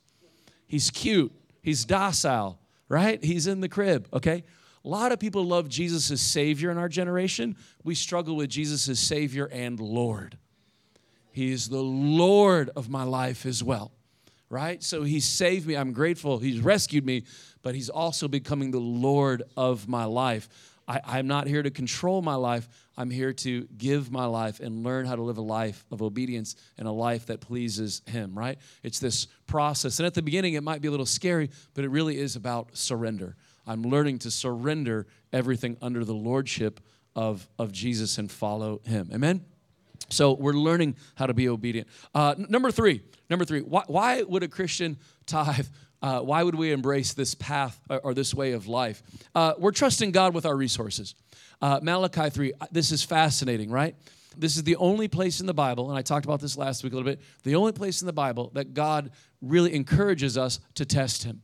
He's 0.65 0.89
cute. 0.89 1.31
He's 1.61 1.85
docile, 1.85 2.59
right? 2.87 3.23
He's 3.23 3.45
in 3.45 3.61
the 3.61 3.69
crib, 3.69 4.07
okay? 4.13 4.43
A 4.83 4.87
lot 4.87 5.11
of 5.11 5.19
people 5.19 5.43
love 5.43 5.69
Jesus 5.69 6.09
as 6.09 6.21
Savior 6.21 6.71
in 6.71 6.77
our 6.77 6.89
generation. 6.89 7.55
We 7.83 7.95
struggle 7.95 8.35
with 8.35 8.49
Jesus 8.49 8.87
as 8.89 8.99
Savior 8.99 9.45
and 9.51 9.79
Lord. 9.79 10.37
He 11.31 11.51
is 11.51 11.69
the 11.69 11.83
Lord 11.83 12.71
of 12.75 12.89
my 12.89 13.03
life 13.03 13.45
as 13.45 13.63
well, 13.63 13.91
right? 14.49 14.83
So 14.83 15.03
He 15.03 15.19
saved 15.19 15.67
me. 15.67 15.75
I'm 15.75 15.93
grateful. 15.93 16.39
He's 16.39 16.59
rescued 16.59 17.05
me, 17.05 17.23
but 17.61 17.75
He's 17.75 17.89
also 17.89 18.27
becoming 18.27 18.71
the 18.71 18.79
Lord 18.79 19.43
of 19.55 19.87
my 19.87 20.05
life. 20.05 20.49
I, 20.89 21.19
am 21.19 21.27
not 21.27 21.45
here 21.45 21.61
to 21.61 21.69
control 21.69 22.23
my 22.23 22.33
life. 22.33 22.67
I'm 22.97 23.11
here 23.11 23.31
to 23.31 23.67
give 23.77 24.11
my 24.11 24.25
life 24.25 24.59
and 24.59 24.83
learn 24.83 25.05
how 25.05 25.15
to 25.15 25.21
live 25.21 25.37
a 25.37 25.41
life 25.41 25.85
of 25.91 26.01
obedience 26.01 26.55
and 26.79 26.87
a 26.87 26.91
life 26.91 27.27
that 27.27 27.41
pleases 27.41 28.01
Him, 28.07 28.35
right? 28.37 28.57
It's 28.81 28.97
this 28.97 29.27
process. 29.45 29.99
And 29.99 30.07
at 30.07 30.15
the 30.15 30.23
beginning, 30.23 30.55
it 30.55 30.63
might 30.63 30.81
be 30.81 30.87
a 30.87 30.91
little 30.91 31.05
scary, 31.05 31.51
but 31.75 31.85
it 31.85 31.89
really 31.89 32.17
is 32.17 32.35
about 32.35 32.75
surrender. 32.75 33.35
I'm 33.67 33.83
learning 33.83 34.19
to 34.19 34.31
surrender 34.31 35.05
everything 35.31 35.77
under 35.79 36.03
the 36.03 36.15
lordship 36.15 36.79
of, 37.15 37.47
of 37.59 37.71
Jesus 37.71 38.17
and 38.17 38.31
follow 38.31 38.81
Him. 38.83 39.11
Amen? 39.13 39.45
So 40.09 40.33
we're 40.33 40.53
learning 40.53 40.95
how 41.15 41.27
to 41.27 41.33
be 41.33 41.49
obedient. 41.49 41.87
Uh, 42.13 42.35
number 42.37 42.71
three, 42.71 43.01
number 43.29 43.45
three, 43.45 43.61
why, 43.61 43.83
why 43.87 44.23
would 44.23 44.43
a 44.43 44.47
Christian 44.47 44.97
tithe? 45.25 45.67
Uh, 46.01 46.21
why 46.21 46.43
would 46.43 46.55
we 46.55 46.71
embrace 46.71 47.13
this 47.13 47.35
path 47.35 47.79
or, 47.89 47.99
or 47.99 48.13
this 48.13 48.33
way 48.33 48.53
of 48.53 48.67
life? 48.67 49.03
Uh, 49.35 49.53
we're 49.57 49.71
trusting 49.71 50.11
God 50.11 50.33
with 50.33 50.45
our 50.45 50.55
resources. 50.55 51.13
Uh, 51.61 51.79
Malachi 51.83 52.29
3, 52.29 52.53
uh, 52.53 52.67
this 52.71 52.91
is 52.91 53.03
fascinating, 53.03 53.69
right? 53.69 53.95
This 54.37 54.55
is 54.55 54.63
the 54.63 54.77
only 54.77 55.09
place 55.09 55.41
in 55.41 55.45
the 55.45 55.53
Bible, 55.53 55.89
and 55.89 55.99
I 55.99 56.01
talked 56.01 56.25
about 56.25 56.39
this 56.39 56.57
last 56.57 56.83
week 56.83 56.93
a 56.93 56.95
little 56.95 57.11
bit, 57.11 57.19
the 57.43 57.55
only 57.55 57.73
place 57.73 58.01
in 58.01 58.05
the 58.05 58.13
Bible 58.13 58.51
that 58.53 58.73
God 58.73 59.11
really 59.41 59.73
encourages 59.73 60.37
us 60.37 60.59
to 60.75 60.85
test 60.85 61.23
Him. 61.23 61.41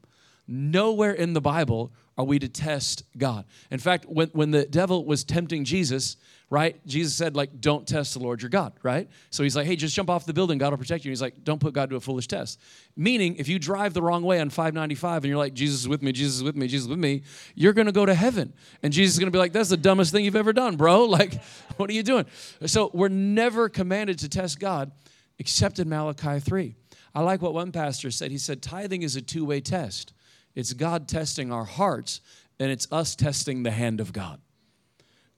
Nowhere 0.48 1.12
in 1.12 1.34
the 1.34 1.42
Bible 1.42 1.92
are 2.18 2.26
we 2.26 2.40
to 2.40 2.48
test 2.48 3.04
God. 3.18 3.46
In 3.72 3.80
fact, 3.80 4.06
when, 4.06 4.30
when 4.30 4.52
the 4.52 4.66
devil 4.66 5.06
was 5.06 5.24
tempting 5.26 5.66
Jesus, 5.66 6.16
right, 6.50 6.86
Jesus 6.88 7.14
said, 7.14 7.36
like, 7.36 7.60
don't 7.60 7.86
test 7.86 8.14
the 8.14 8.20
Lord 8.20 8.42
your 8.42 8.50
God, 8.50 8.74
right? 8.84 9.10
So 9.32 9.44
he's 9.44 9.56
like, 9.56 9.66
hey, 9.66 9.76
just 9.76 9.94
jump 9.94 10.10
off 10.10 10.26
the 10.26 10.34
building, 10.34 10.58
God 10.58 10.72
will 10.72 10.78
protect 10.78 11.04
you. 11.04 11.10
And 11.10 11.12
he's 11.12 11.22
like, 11.22 11.44
don't 11.44 11.60
put 11.60 11.74
God 11.74 11.90
to 11.90 11.98
a 11.98 12.00
foolish 12.00 12.28
test. 12.28 12.62
Meaning, 12.96 13.36
if 13.36 13.50
you 13.50 13.60
drive 13.60 13.94
the 13.94 14.02
wrong 14.02 14.24
way 14.24 14.40
on 14.40 14.50
595 14.50 15.24
and 15.24 15.30
you're 15.30 15.38
like, 15.38 15.54
Jesus 15.54 15.82
is 15.82 15.88
with 15.90 16.02
me, 16.02 16.14
Jesus 16.14 16.38
is 16.38 16.44
with 16.44 16.56
me, 16.56 16.68
Jesus 16.68 16.86
is 16.86 16.90
with 16.90 17.00
me, 17.00 17.24
you're 17.54 17.74
gonna 17.74 17.92
go 17.92 18.06
to 18.06 18.14
heaven. 18.14 18.54
And 18.82 18.94
Jesus 18.94 19.16
is 19.16 19.20
gonna 19.20 19.32
be 19.32 19.40
like, 19.40 19.52
that's 19.52 19.70
the 19.70 19.78
dumbest 19.78 20.14
thing 20.14 20.24
you've 20.24 20.36
ever 20.36 20.54
done, 20.54 20.76
bro. 20.78 21.06
Like, 21.16 21.42
what 21.78 21.90
are 21.90 21.94
you 21.94 22.04
doing? 22.04 22.26
So 22.66 22.92
we're 22.94 23.08
never 23.08 23.70
commanded 23.70 24.20
to 24.20 24.28
test 24.28 24.60
God 24.60 24.92
except 25.40 25.80
in 25.80 25.88
Malachi 25.88 26.40
3. 26.42 26.76
I 27.14 27.22
like 27.22 27.42
what 27.42 27.54
one 27.54 27.72
pastor 27.72 28.12
said. 28.12 28.32
He 28.32 28.38
said, 28.38 28.62
tithing 28.62 29.04
is 29.04 29.16
a 29.16 29.22
two 29.22 29.46
way 29.46 29.62
test. 29.62 30.12
It's 30.56 30.74
God 30.74 31.08
testing 31.08 31.52
our 31.52 31.66
hearts, 31.66 32.22
and 32.60 32.72
it's 32.72 32.88
us 32.92 33.16
testing 33.16 33.64
the 33.64 33.72
hand 33.72 34.00
of 34.00 34.14
God. 34.14 34.40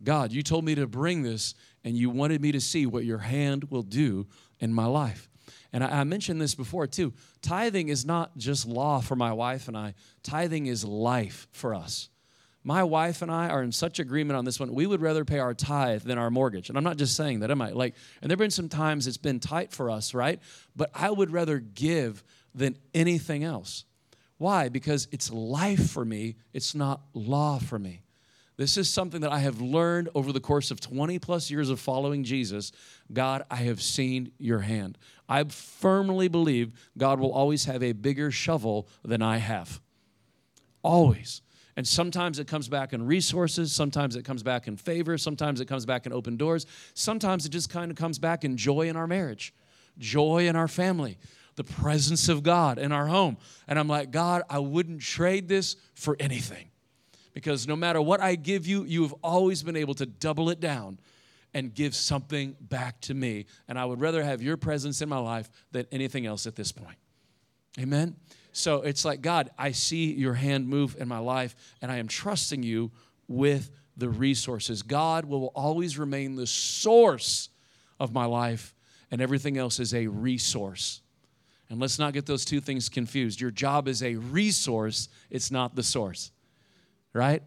God, 0.04 0.32
you 0.32 0.44
told 0.44 0.64
me 0.64 0.76
to 0.76 0.88
bring 0.88 1.24
this, 1.24 1.56
and 1.84 1.98
you 1.98 2.10
wanted 2.10 2.42
me 2.42 2.52
to 2.52 2.62
see 2.62 2.86
what 2.86 3.04
your 3.04 3.18
hand 3.18 3.72
will 3.72 3.82
do 3.82 4.28
in 4.60 4.72
my 4.72 4.86
life. 4.86 5.30
And 5.74 5.84
I, 5.84 6.04
mentioned 6.04 6.42
this 6.42 6.56
before 6.56 6.88
too. 6.88 7.14
Tithing 7.42 7.90
is 7.90 8.06
not 8.06 8.38
just 8.38 8.66
law 8.66 9.00
for 9.00 9.16
my 9.16 9.34
wife 9.34 9.68
and 9.68 9.78
I, 9.78 9.94
tithing 10.24 10.68
is 10.68 10.84
life 10.84 11.48
for 11.52 11.76
us. 11.76 12.10
My 12.64 12.84
wife 12.84 13.22
and 13.22 13.32
I 13.32 13.50
are 13.50 13.64
in 13.64 13.72
such 13.72 14.00
agreement 14.00 14.38
on 14.38 14.44
this 14.44 14.60
one. 14.60 14.74
We 14.74 14.88
would 14.88 15.02
rather 15.02 15.24
pay 15.24 15.40
our 15.40 15.54
tithe 15.54 16.02
than 16.04 16.18
our 16.18 16.30
mortgage. 16.30 16.70
And 16.70 16.78
I'm 16.78 16.84
not 16.84 16.98
just 16.98 17.16
saying 17.16 17.40
that, 17.40 17.52
am 17.52 17.62
I? 17.62 17.72
Like, 17.72 17.96
and 18.22 18.30
there 18.30 18.34
have 18.34 18.40
been 18.40 18.52
some 18.52 18.70
times 18.70 19.08
it's 19.08 19.18
been 19.18 19.40
tight 19.40 19.72
for 19.72 19.90
us, 19.90 20.14
right? 20.14 20.42
But 20.76 20.90
I 20.94 21.10
would 21.10 21.32
rather 21.32 21.60
give 21.60 22.24
than 22.54 22.78
anything 22.94 23.44
else. 23.44 23.86
Why? 24.38 24.70
Because 24.70 25.08
it's 25.12 25.32
life 25.32 25.90
for 25.90 26.06
me, 26.06 26.36
it's 26.54 26.76
not 26.76 27.02
law 27.14 27.60
for 27.60 27.80
me. 27.80 28.02
This 28.58 28.76
is 28.76 28.90
something 28.90 29.22
that 29.22 29.32
I 29.32 29.40
have 29.40 29.62
learned 29.62 30.10
over 30.16 30.34
the 30.34 30.40
course 30.40 30.72
of 30.72 30.80
20 30.80 31.20
plus 31.20 31.52
years 31.52 31.70
of 31.70 31.80
following 31.80 32.24
Jesus. 32.24 32.72
God, 33.14 33.44
I 33.52 33.58
have 33.58 33.82
seen 33.82 34.32
your 34.40 34.60
hand. 34.60 34.98
I 35.30 35.44
firmly 35.44 36.28
believe 36.28 36.72
God 36.98 37.20
will 37.20 37.32
always 37.32 37.66
have 37.66 37.84
a 37.84 37.92
bigger 37.92 38.32
shovel 38.32 38.88
than 39.04 39.22
I 39.22 39.38
have. 39.38 39.80
Always. 40.84 41.44
And 41.76 41.88
sometimes 41.88 42.40
it 42.40 42.48
comes 42.48 42.68
back 42.68 42.94
in 42.94 43.06
resources, 43.06 43.72
sometimes 43.72 44.16
it 44.16 44.26
comes 44.26 44.42
back 44.42 44.68
in 44.68 44.78
favor, 44.78 45.16
sometimes 45.20 45.62
it 45.62 45.68
comes 45.68 45.86
back 45.86 46.08
in 46.08 46.14
open 46.14 46.36
doors, 46.36 46.66
sometimes 46.96 47.46
it 47.46 47.50
just 47.50 47.70
kind 47.70 47.92
of 47.92 47.98
comes 47.98 48.18
back 48.18 48.44
in 48.44 48.58
joy 48.58 48.90
in 48.90 48.96
our 48.96 49.06
marriage, 49.06 49.54
joy 50.00 50.48
in 50.48 50.56
our 50.56 50.68
family, 50.68 51.20
the 51.58 51.64
presence 51.64 52.30
of 52.30 52.44
God 52.44 52.80
in 52.80 52.94
our 52.94 53.08
home. 53.08 53.36
And 53.68 53.78
I'm 53.78 53.90
like, 53.90 54.12
God, 54.12 54.44
I 54.50 54.60
wouldn't 54.60 55.02
trade 55.02 55.50
this 55.50 55.76
for 55.96 56.16
anything. 56.20 56.70
Because 57.34 57.68
no 57.68 57.76
matter 57.76 58.02
what 58.02 58.22
I 58.22 58.36
give 58.36 58.66
you, 58.66 58.86
you 58.86 59.02
have 59.02 59.14
always 59.22 59.62
been 59.64 59.76
able 59.76 59.96
to 59.96 60.06
double 60.06 60.50
it 60.50 60.60
down 60.60 61.00
and 61.54 61.74
give 61.74 61.96
something 61.96 62.56
back 62.62 63.02
to 63.02 63.14
me. 63.14 63.46
And 63.68 63.78
I 63.78 63.86
would 63.86 64.00
rather 64.00 64.24
have 64.24 64.42
your 64.42 64.56
presence 64.56 65.02
in 65.02 65.10
my 65.10 65.18
life 65.18 65.50
than 65.72 65.88
anything 65.92 66.26
else 66.26 66.48
at 66.48 66.56
this 66.56 66.72
point. 66.72 66.98
Amen? 67.80 68.16
So 68.52 68.82
it's 68.82 69.06
like, 69.06 69.22
God, 69.22 69.50
I 69.58 69.72
see 69.72 70.14
your 70.14 70.34
hand 70.34 70.68
move 70.68 70.96
in 71.00 71.08
my 71.08 71.20
life, 71.20 71.56
and 71.82 71.92
I 71.92 71.98
am 71.98 72.08
trusting 72.08 72.64
you 72.64 72.92
with 73.28 73.72
the 73.96 74.10
resources. 74.10 74.84
God 74.84 75.26
will 75.26 75.52
always 75.56 75.98
remain 75.98 76.36
the 76.36 76.48
source 76.48 77.50
of 78.00 78.14
my 78.14 78.26
life, 78.26 78.76
and 79.12 79.22
everything 79.22 79.58
else 79.58 79.80
is 79.80 79.94
a 79.94 80.08
resource. 80.08 81.02
And 81.70 81.80
let's 81.80 82.00
not 82.00 82.14
get 82.14 82.26
those 82.26 82.46
two 82.46 82.62
things 82.62 82.88
confused. 82.90 83.42
Your 83.42 83.52
job 83.52 83.88
is 83.88 84.02
a 84.02 84.16
resource, 84.16 85.10
it's 85.30 85.52
not 85.52 85.76
the 85.76 85.84
source, 85.84 86.32
right? 87.14 87.44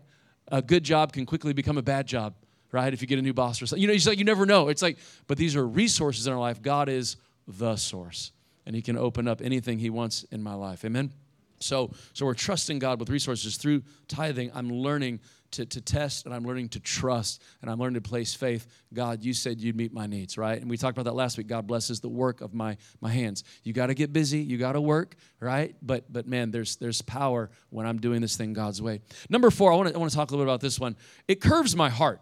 A 0.49 0.61
good 0.61 0.85
job 0.85 1.12
can 1.12 1.25
quickly 1.25 1.53
become 1.53 1.79
a 1.79 1.83
bad 1.83 2.07
job, 2.07 2.35
right? 2.73 2.93
If 2.93 3.00
you 3.00 3.09
get 3.09 3.19
a 3.19 3.23
new 3.23 3.33
boss 3.33 3.62
or 3.62 3.67
something. 3.67 3.81
You 3.81 3.89
know, 3.89 3.95
it's 3.95 4.07
like 4.07 4.19
you 4.19 4.25
never 4.25 4.45
know. 4.45 4.69
It's 4.69 4.83
like, 4.83 4.99
but 5.27 5.39
these 5.39 5.57
are 5.57 5.67
resources 5.67 6.27
in 6.27 6.33
our 6.33 6.39
life. 6.39 6.61
God 6.61 6.89
is 6.89 7.17
the 7.47 7.77
source 7.77 8.33
and 8.67 8.77
he 8.77 8.83
can 8.83 8.97
open 8.97 9.27
up 9.27 9.41
anything 9.41 9.79
he 9.79 9.91
wants 9.91 10.25
in 10.25 10.43
my 10.43 10.55
life. 10.55 10.85
Amen. 10.85 11.12
So, 11.61 11.90
so 12.14 12.25
we're 12.25 12.35
trusting 12.35 12.79
God 12.79 12.99
with 12.99 13.11
resources 13.11 13.57
through 13.57 13.83
tithing. 14.09 14.50
I'm 14.55 14.71
learning 14.71 15.21
to, 15.52 15.67
to 15.67 15.81
test 15.81 16.26
and 16.26 16.35
I'm 16.35 16.45
learning 16.45 16.71
to 16.71 16.81
trust 16.81 17.43
and 17.61 17.71
I'm 17.71 17.79
learning 17.79 18.00
to 18.00 18.09
place 18.09 18.35
faith. 18.35 18.67
God, 18.95 19.23
you 19.23 19.35
said 19.35 19.61
you'd 19.61 19.76
meet 19.76 19.93
my 19.93 20.07
needs, 20.07 20.38
right? 20.38 20.61
And 20.61 20.71
we 20.71 20.76
talked 20.76 20.97
about 20.97 21.11
that 21.11 21.17
last 21.17 21.37
week. 21.37 21.49
God 21.49 21.67
blesses 21.67 22.00
the 22.00 22.09
work 22.09 22.40
of 22.40 22.55
my, 22.55 22.76
my 23.00 23.11
hands. 23.11 23.45
You 23.62 23.73
got 23.73 23.87
to 23.87 23.95
get 23.95 24.12
busy, 24.12 24.38
you 24.38 24.59
got 24.59 24.73
to 24.73 24.81
work, 24.81 25.17
right? 25.38 25.75
But 25.83 26.11
but 26.12 26.26
man, 26.26 26.50
there's 26.50 26.76
there's 26.76 27.02
power 27.02 27.50
when 27.71 27.87
I'm 27.87 27.99
doing 27.99 28.21
this 28.21 28.37
thing 28.37 28.52
God's 28.52 28.81
way. 28.81 29.00
Number 29.29 29.50
four, 29.50 29.73
I 29.73 29.76
want 29.76 29.88
to 29.88 29.95
I 29.95 29.99
want 29.99 30.11
to 30.11 30.17
talk 30.17 30.31
a 30.31 30.33
little 30.33 30.47
bit 30.47 30.50
about 30.50 30.61
this 30.61 30.79
one. 30.79 30.97
It 31.29 31.40
curves 31.40 31.76
my 31.76 31.90
heart. 31.90 32.21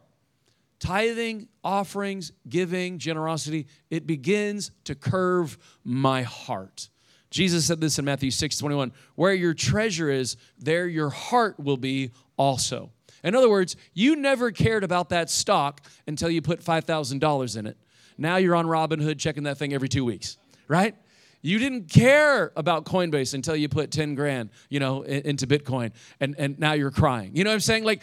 Tithing, 0.80 1.48
offerings, 1.64 2.30
giving, 2.48 2.98
generosity, 2.98 3.66
it 3.90 4.06
begins 4.06 4.70
to 4.84 4.94
curve 4.94 5.58
my 5.84 6.22
heart. 6.22 6.88
Jesus 7.30 7.66
said 7.66 7.80
this 7.80 7.98
in 7.98 8.04
Matthew 8.04 8.30
6 8.30 8.56
21 8.56 8.92
Where 9.14 9.34
your 9.34 9.54
treasure 9.54 10.10
is, 10.10 10.36
there 10.58 10.86
your 10.86 11.10
heart 11.10 11.58
will 11.58 11.76
be 11.76 12.10
also. 12.36 12.90
In 13.24 13.34
other 13.34 13.50
words, 13.50 13.76
you 13.94 14.16
never 14.16 14.50
cared 14.50 14.84
about 14.84 15.08
that 15.10 15.28
stock 15.28 15.80
until 16.06 16.30
you 16.30 16.40
put 16.40 16.64
$5,000 16.64 17.56
in 17.56 17.66
it. 17.66 17.76
Now 18.16 18.36
you're 18.36 18.54
on 18.54 18.66
Robinhood 18.66 19.18
checking 19.18 19.44
that 19.44 19.58
thing 19.58 19.72
every 19.72 19.88
two 19.88 20.04
weeks, 20.04 20.38
right? 20.66 20.94
You 21.40 21.58
didn't 21.58 21.88
care 21.88 22.52
about 22.56 22.84
Coinbase 22.84 23.34
until 23.34 23.54
you 23.54 23.68
put 23.68 23.90
10 23.92 24.14
grand, 24.14 24.50
you 24.68 24.80
know, 24.80 25.02
into 25.02 25.46
Bitcoin 25.46 25.92
and, 26.20 26.34
and 26.36 26.58
now 26.58 26.72
you're 26.72 26.90
crying. 26.90 27.30
You 27.34 27.44
know 27.44 27.50
what 27.50 27.54
I'm 27.54 27.60
saying? 27.60 27.84
Like 27.84 28.02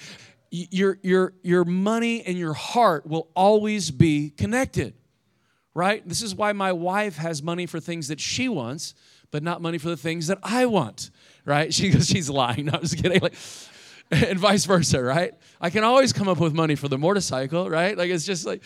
your, 0.51 0.97
your, 1.01 1.33
your 1.43 1.65
money 1.65 2.23
and 2.23 2.37
your 2.37 2.53
heart 2.53 3.05
will 3.05 3.29
always 3.35 3.91
be 3.91 4.29
connected, 4.29 4.93
right? 5.73 6.07
This 6.07 6.21
is 6.21 6.33
why 6.33 6.53
my 6.53 6.71
wife 6.71 7.17
has 7.17 7.43
money 7.43 7.65
for 7.65 7.81
things 7.81 8.07
that 8.07 8.21
she 8.21 8.47
wants, 8.47 8.93
but 9.31 9.43
not 9.43 9.61
money 9.61 9.77
for 9.77 9.89
the 9.89 9.97
things 9.97 10.27
that 10.27 10.39
I 10.43 10.65
want, 10.65 11.11
right? 11.45 11.73
She 11.73 11.89
goes, 11.89 12.07
she's 12.07 12.29
lying. 12.29 12.65
No, 12.65 12.73
I'm 12.73 12.81
just 12.81 13.01
kidding. 13.01 13.21
Like, 13.21 13.35
and 14.11 14.37
vice 14.39 14.65
versa, 14.65 15.01
right? 15.01 15.33
I 15.59 15.69
can 15.69 15.83
always 15.83 16.13
come 16.13 16.27
up 16.27 16.39
with 16.39 16.53
money 16.53 16.75
for 16.75 16.87
the 16.87 16.97
motorcycle, 16.97 17.69
right? 17.69 17.97
Like 17.97 18.11
it's 18.11 18.25
just 18.25 18.45
like, 18.45 18.63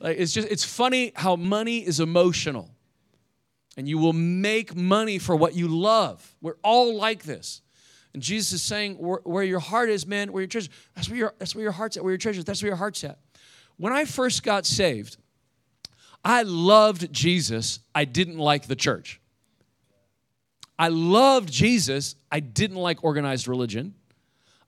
like 0.00 0.18
it's 0.18 0.32
just 0.32 0.48
it's 0.48 0.64
funny 0.64 1.12
how 1.14 1.36
money 1.36 1.78
is 1.78 1.98
emotional, 1.98 2.70
and 3.76 3.88
you 3.88 3.98
will 3.98 4.12
make 4.12 4.76
money 4.76 5.18
for 5.18 5.34
what 5.34 5.54
you 5.54 5.68
love. 5.68 6.36
We're 6.42 6.56
all 6.62 6.94
like 6.96 7.22
this. 7.22 7.62
And 8.14 8.22
Jesus 8.22 8.52
is 8.52 8.62
saying, 8.62 8.96
where, 8.96 9.20
where 9.24 9.42
your 9.42 9.60
heart 9.60 9.88
is, 9.88 10.06
man, 10.06 10.32
where 10.32 10.42
your 10.42 10.48
treasure, 10.48 10.68
that's 10.94 11.08
where 11.08 11.18
your, 11.18 11.34
that's 11.38 11.54
where 11.54 11.62
your 11.62 11.72
heart's 11.72 11.96
at, 11.96 12.02
where 12.02 12.12
your 12.12 12.18
treasure, 12.18 12.42
that's 12.42 12.62
where 12.62 12.68
your 12.68 12.76
heart's 12.76 13.02
at. 13.04 13.18
When 13.78 13.92
I 13.92 14.04
first 14.04 14.42
got 14.42 14.66
saved, 14.66 15.16
I 16.22 16.42
loved 16.42 17.10
Jesus. 17.10 17.80
I 17.94 18.04
didn't 18.04 18.36
like 18.36 18.66
the 18.66 18.76
church. 18.76 19.21
I 20.78 20.88
loved 20.88 21.50
Jesus. 21.50 22.16
I 22.30 22.40
didn't 22.40 22.76
like 22.76 23.04
organized 23.04 23.48
religion. 23.48 23.94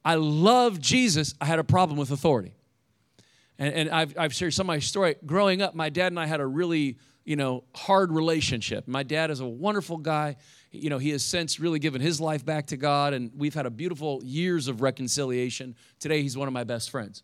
I 0.04 0.16
loved 0.16 0.82
Jesus. 0.82 1.34
I 1.40 1.46
had 1.46 1.58
a 1.58 1.64
problem 1.64 1.99
with 1.99 2.11
authority. 2.11 2.54
And, 3.58 3.75
and 3.75 3.90
I've, 3.90 4.16
I've 4.18 4.34
shared 4.34 4.54
some 4.54 4.64
of 4.64 4.68
my 4.68 4.78
story. 4.78 5.16
Growing 5.25 5.62
up, 5.62 5.75
my 5.75 5.88
dad 5.88 6.12
and 6.12 6.20
I 6.20 6.26
had 6.26 6.40
a 6.40 6.46
really, 6.46 6.99
you 7.25 7.37
know, 7.37 7.64
hard 7.75 8.12
relationship. 8.12 8.87
My 8.87 9.02
dad 9.02 9.30
is 9.30 9.40
a 9.40 9.46
wonderful 9.46 9.96
guy 9.96 10.37
you 10.75 10.90
know, 10.90 10.99
he 10.99 11.11
has 11.11 11.25
since 11.25 11.61
really 11.61 11.78
given 11.78 12.00
his 12.00 12.20
life 12.20 12.44
back 12.44 12.66
to 12.66 12.76
God, 12.76 13.14
and 13.14 13.30
we've 13.37 13.54
had 13.54 13.66
a 13.66 13.70
beautiful 13.70 14.20
years 14.25 14.68
of 14.68 14.82
reconciliation. 14.82 15.76
Today, 16.00 16.23
he's 16.23 16.37
one 16.37 16.49
of 16.49 16.54
my 16.54 16.64
best 16.64 16.90
friends. 16.90 17.23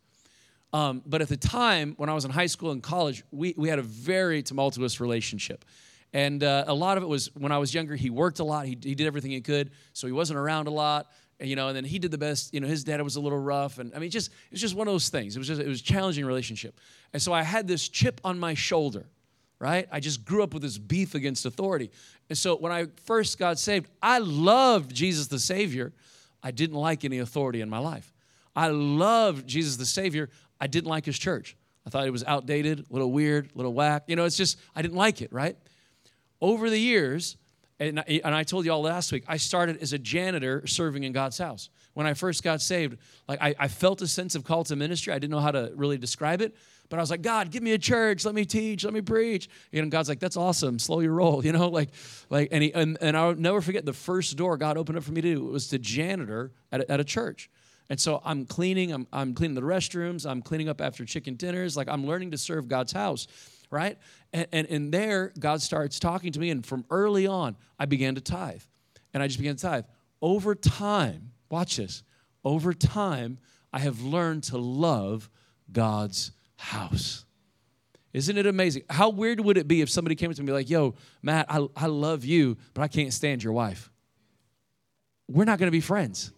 Um, 0.73 1.03
but 1.05 1.21
at 1.21 1.29
the 1.29 1.37
time, 1.37 1.95
when 1.97 2.09
I 2.09 2.15
was 2.15 2.25
in 2.25 2.31
high 2.31 2.47
school 2.47 2.71
and 2.71 2.81
college, 2.83 3.25
we, 3.33 3.55
we 3.57 3.69
had 3.69 3.81
a 3.81 3.83
very 3.83 4.43
tumultuous 4.43 5.01
relationship. 5.01 5.65
And 6.13 6.43
uh, 6.43 6.65
a 6.67 6.75
lot 6.75 6.97
of 6.97 7.03
it 7.03 7.07
was 7.07 7.31
when 7.37 7.53
I 7.53 7.59
was 7.59 7.73
younger, 7.73 7.95
he 7.95 8.11
worked 8.11 8.41
a 8.41 8.45
lot, 8.45 8.67
he, 8.67 8.77
he 8.83 8.95
did 8.95 9.07
everything 9.07 9.31
he 9.31 9.41
could, 9.41 9.71
so 9.93 10.07
he 10.07 10.13
wasn't 10.13 10.39
around 10.39 10.67
a 10.67 10.73
lot. 10.73 11.11
You 11.43 11.57
know, 11.57 11.69
and 11.69 11.77
then 11.77 11.85
he 11.87 11.99
did 11.99 12.11
the 12.11 12.19
best. 12.19 12.53
You 12.53 12.61
know, 12.61 12.67
his 12.67 12.85
dad 12.85 13.01
was 13.01 13.17
a 13.17 13.21
little 13.21 13.39
rough, 13.39 13.79
and 13.79 13.95
I 13.95 13.99
mean, 13.99 14.11
just 14.11 14.31
it 14.31 14.53
was 14.53 14.61
just 14.61 14.75
one 14.75 14.87
of 14.87 14.93
those 14.93 15.09
things. 15.09 15.37
It 15.37 15.39
was 15.39 15.49
just 15.49 15.61
it 15.61 15.67
was 15.67 15.81
a 15.81 15.85
challenging 15.85 16.27
relationship, 16.27 16.79
and 17.15 17.23
so 17.23 17.33
I 17.33 17.43
had 17.43 17.67
this 17.67 17.89
chip 17.89 18.21
on 18.25 18.39
my 18.39 18.53
shoulder 18.53 19.07
right? 19.61 19.87
I 19.93 20.01
just 20.01 20.25
grew 20.25 20.43
up 20.43 20.55
with 20.55 20.63
this 20.63 20.79
beef 20.79 21.15
against 21.15 21.47
authority. 21.47 21.91
And 22.29 22.37
so 22.37 22.57
when 22.57 22.73
I 22.73 22.87
first 23.05 23.39
got 23.39 23.59
saved, 23.59 23.89
I 24.03 24.19
loved 24.19 24.93
Jesus 24.93 25.29
the 25.29 25.39
Savior. 25.39 25.93
I 26.43 26.51
didn't 26.51 26.77
like 26.77 27.05
any 27.05 27.19
authority 27.19 27.61
in 27.61 27.69
my 27.69 27.79
life. 27.79 28.13
I 28.57 28.69
loved 28.69 29.47
Jesus 29.47 29.77
the 29.77 29.87
Savior. 29.87 30.31
I 30.59 30.67
didn't 30.67 30.89
like 30.89 31.05
his 31.05 31.19
church. 31.19 31.57
I 31.87 31.91
thought 31.91 32.07
it 32.07 32.11
was 32.11 32.25
outdated, 32.25 32.81
a 32.81 32.93
little 32.93 33.13
weird, 33.13 33.51
a 33.55 33.59
little 33.59 33.75
whack. 33.75 34.05
You 34.07 34.17
know, 34.17 34.25
it's 34.25 34.37
just, 34.37 34.59
I 34.75 34.83
didn't 34.83 34.97
like 34.97 35.23
it, 35.23 35.33
right? 35.33 35.57
Over 36.41 36.71
the 36.71 36.79
years, 36.79 37.37
and 37.79 38.01
I, 38.01 38.21
and 38.25 38.35
I 38.35 38.45
told 38.45 38.65
you 38.65 38.73
all 38.73 38.83
last 38.83 39.11
week, 39.13 39.25
I 39.27 39.39
started 39.39 39.79
as 39.83 39.93
a 39.93 39.99
janitor 39.99 40.67
serving 40.67 41.05
in 41.05 41.13
God's 41.13 41.39
house. 41.39 41.71
When 41.95 42.07
I 42.07 42.15
first 42.15 42.43
got 42.43 42.61
saved, 42.61 42.99
like 43.27 43.43
I, 43.43 43.55
I 43.59 43.69
felt 43.69 44.01
a 44.03 44.07
sense 44.07 44.35
of 44.35 44.45
call 44.45 44.65
to 44.65 44.77
ministry. 44.77 45.13
I 45.13 45.19
didn't 45.19 45.33
know 45.33 45.41
how 45.41 45.51
to 45.51 45.73
really 45.75 45.99
describe 45.99 46.41
it, 46.41 46.55
but 46.91 46.99
I 46.99 47.03
was 47.03 47.11
like, 47.11 47.23
God, 47.23 47.51
give 47.51 47.63
me 47.63 47.73
a 47.73 47.79
church, 47.79 48.25
let 48.25 48.35
me 48.35 48.45
teach, 48.45 48.85
let 48.85 48.93
me 48.93 49.01
preach. 49.01 49.49
You 49.73 49.81
know, 49.81 49.89
God's 49.89 50.09
like, 50.09 50.19
that's 50.19 50.37
awesome, 50.37 50.79
slow 50.79 51.01
your 51.01 51.15
roll, 51.15 51.45
you 51.47 51.53
know, 51.53 51.69
like, 51.69 51.91
like, 52.29 52.49
and 52.53 52.63
he, 52.63 52.73
and, 52.75 52.99
and 53.01 53.17
I'll 53.17 53.35
never 53.35 53.61
forget 53.61 53.87
the 53.87 53.93
first 53.93 54.37
door 54.37 54.57
God 54.57 54.77
opened 54.77 54.99
up 54.99 55.05
for 55.05 55.13
me 55.13 55.21
to 55.23 55.35
do 55.35 55.45
was 55.45 55.69
to 55.69 55.79
janitor 55.79 56.53
at 56.71 56.83
a, 56.83 56.91
at 56.93 57.01
a 57.01 57.05
church. 57.05 57.49
And 57.89 57.99
so 57.99 58.21
I'm 58.25 58.45
cleaning, 58.45 58.93
I'm, 58.93 59.07
I'm 59.13 59.35
cleaning 59.35 59.55
the 59.55 59.63
restrooms, 59.63 60.29
I'm 60.29 60.43
cleaning 60.43 60.69
up 60.69 60.81
after 60.81 61.05
chicken 61.05 61.35
dinners, 61.35 61.77
like 61.77 61.89
I'm 61.89 62.07
learning 62.07 62.33
to 62.33 62.39
serve 62.39 62.69
God's 62.69 62.93
house, 62.93 63.27
right? 63.71 63.99
And, 64.33 64.47
and, 64.53 64.67
and 64.69 64.93
there, 64.93 65.33
God 65.39 65.63
starts 65.63 65.99
talking 65.99 66.33
to 66.33 66.41
me, 66.41 66.51
and 66.51 66.65
from 66.65 66.85
early 66.91 67.27
on, 67.27 67.57
I 67.79 67.87
began 67.87 68.15
to 68.17 68.21
tithe. 68.21 68.63
And 69.13 69.23
I 69.23 69.27
just 69.27 69.39
began 69.39 69.57
to 69.57 69.63
tithe. 69.63 69.85
Over 70.23 70.55
time, 70.55 71.33
watch 71.51 71.77
this, 71.77 72.03
over 72.45 72.73
time, 72.75 73.39
I 73.73 73.79
have 73.81 74.03
learned 74.03 74.45
to 74.45 74.59
love 74.59 75.31
God's 75.73 76.33
house. 76.57 77.25
Isn't 78.13 78.37
it 78.37 78.47
amazing? 78.47 78.83
How 78.91 79.09
weird 79.09 79.41
would 79.41 79.57
it 79.57 79.69
be 79.69 79.83
if 79.83 79.91
somebody 79.91 80.17
came 80.17 80.33
to 80.33 80.37
me 80.37 80.41
and 80.41 80.47
be 80.47 80.53
like, 80.53 80.69
yo, 80.69 80.95
Matt, 81.23 81.47
I, 81.49 81.67
I 81.77 81.87
love 81.87 82.25
you, 82.25 82.57
but 82.75 82.83
I 82.83 82.89
can't 82.89 83.13
stand 83.13 83.43
your 83.45 83.53
wife? 83.53 83.91
We're 85.29 85.45
not 85.45 85.59
to 85.61 85.71
be 85.71 85.81
friends. 85.81 86.33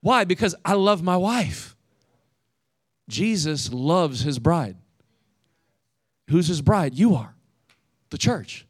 Why? 0.00 0.24
Because 0.24 0.54
I 0.64 0.74
love 0.74 1.02
my 1.02 1.16
wife. 1.16 1.76
Jesus 3.08 3.72
loves 3.72 4.22
his 4.22 4.38
bride. 4.38 4.76
Who's 6.28 6.46
his 6.46 6.60
bride? 6.60 6.94
You 6.94 7.14
are, 7.14 7.34
the 8.10 8.18
church. 8.18 8.66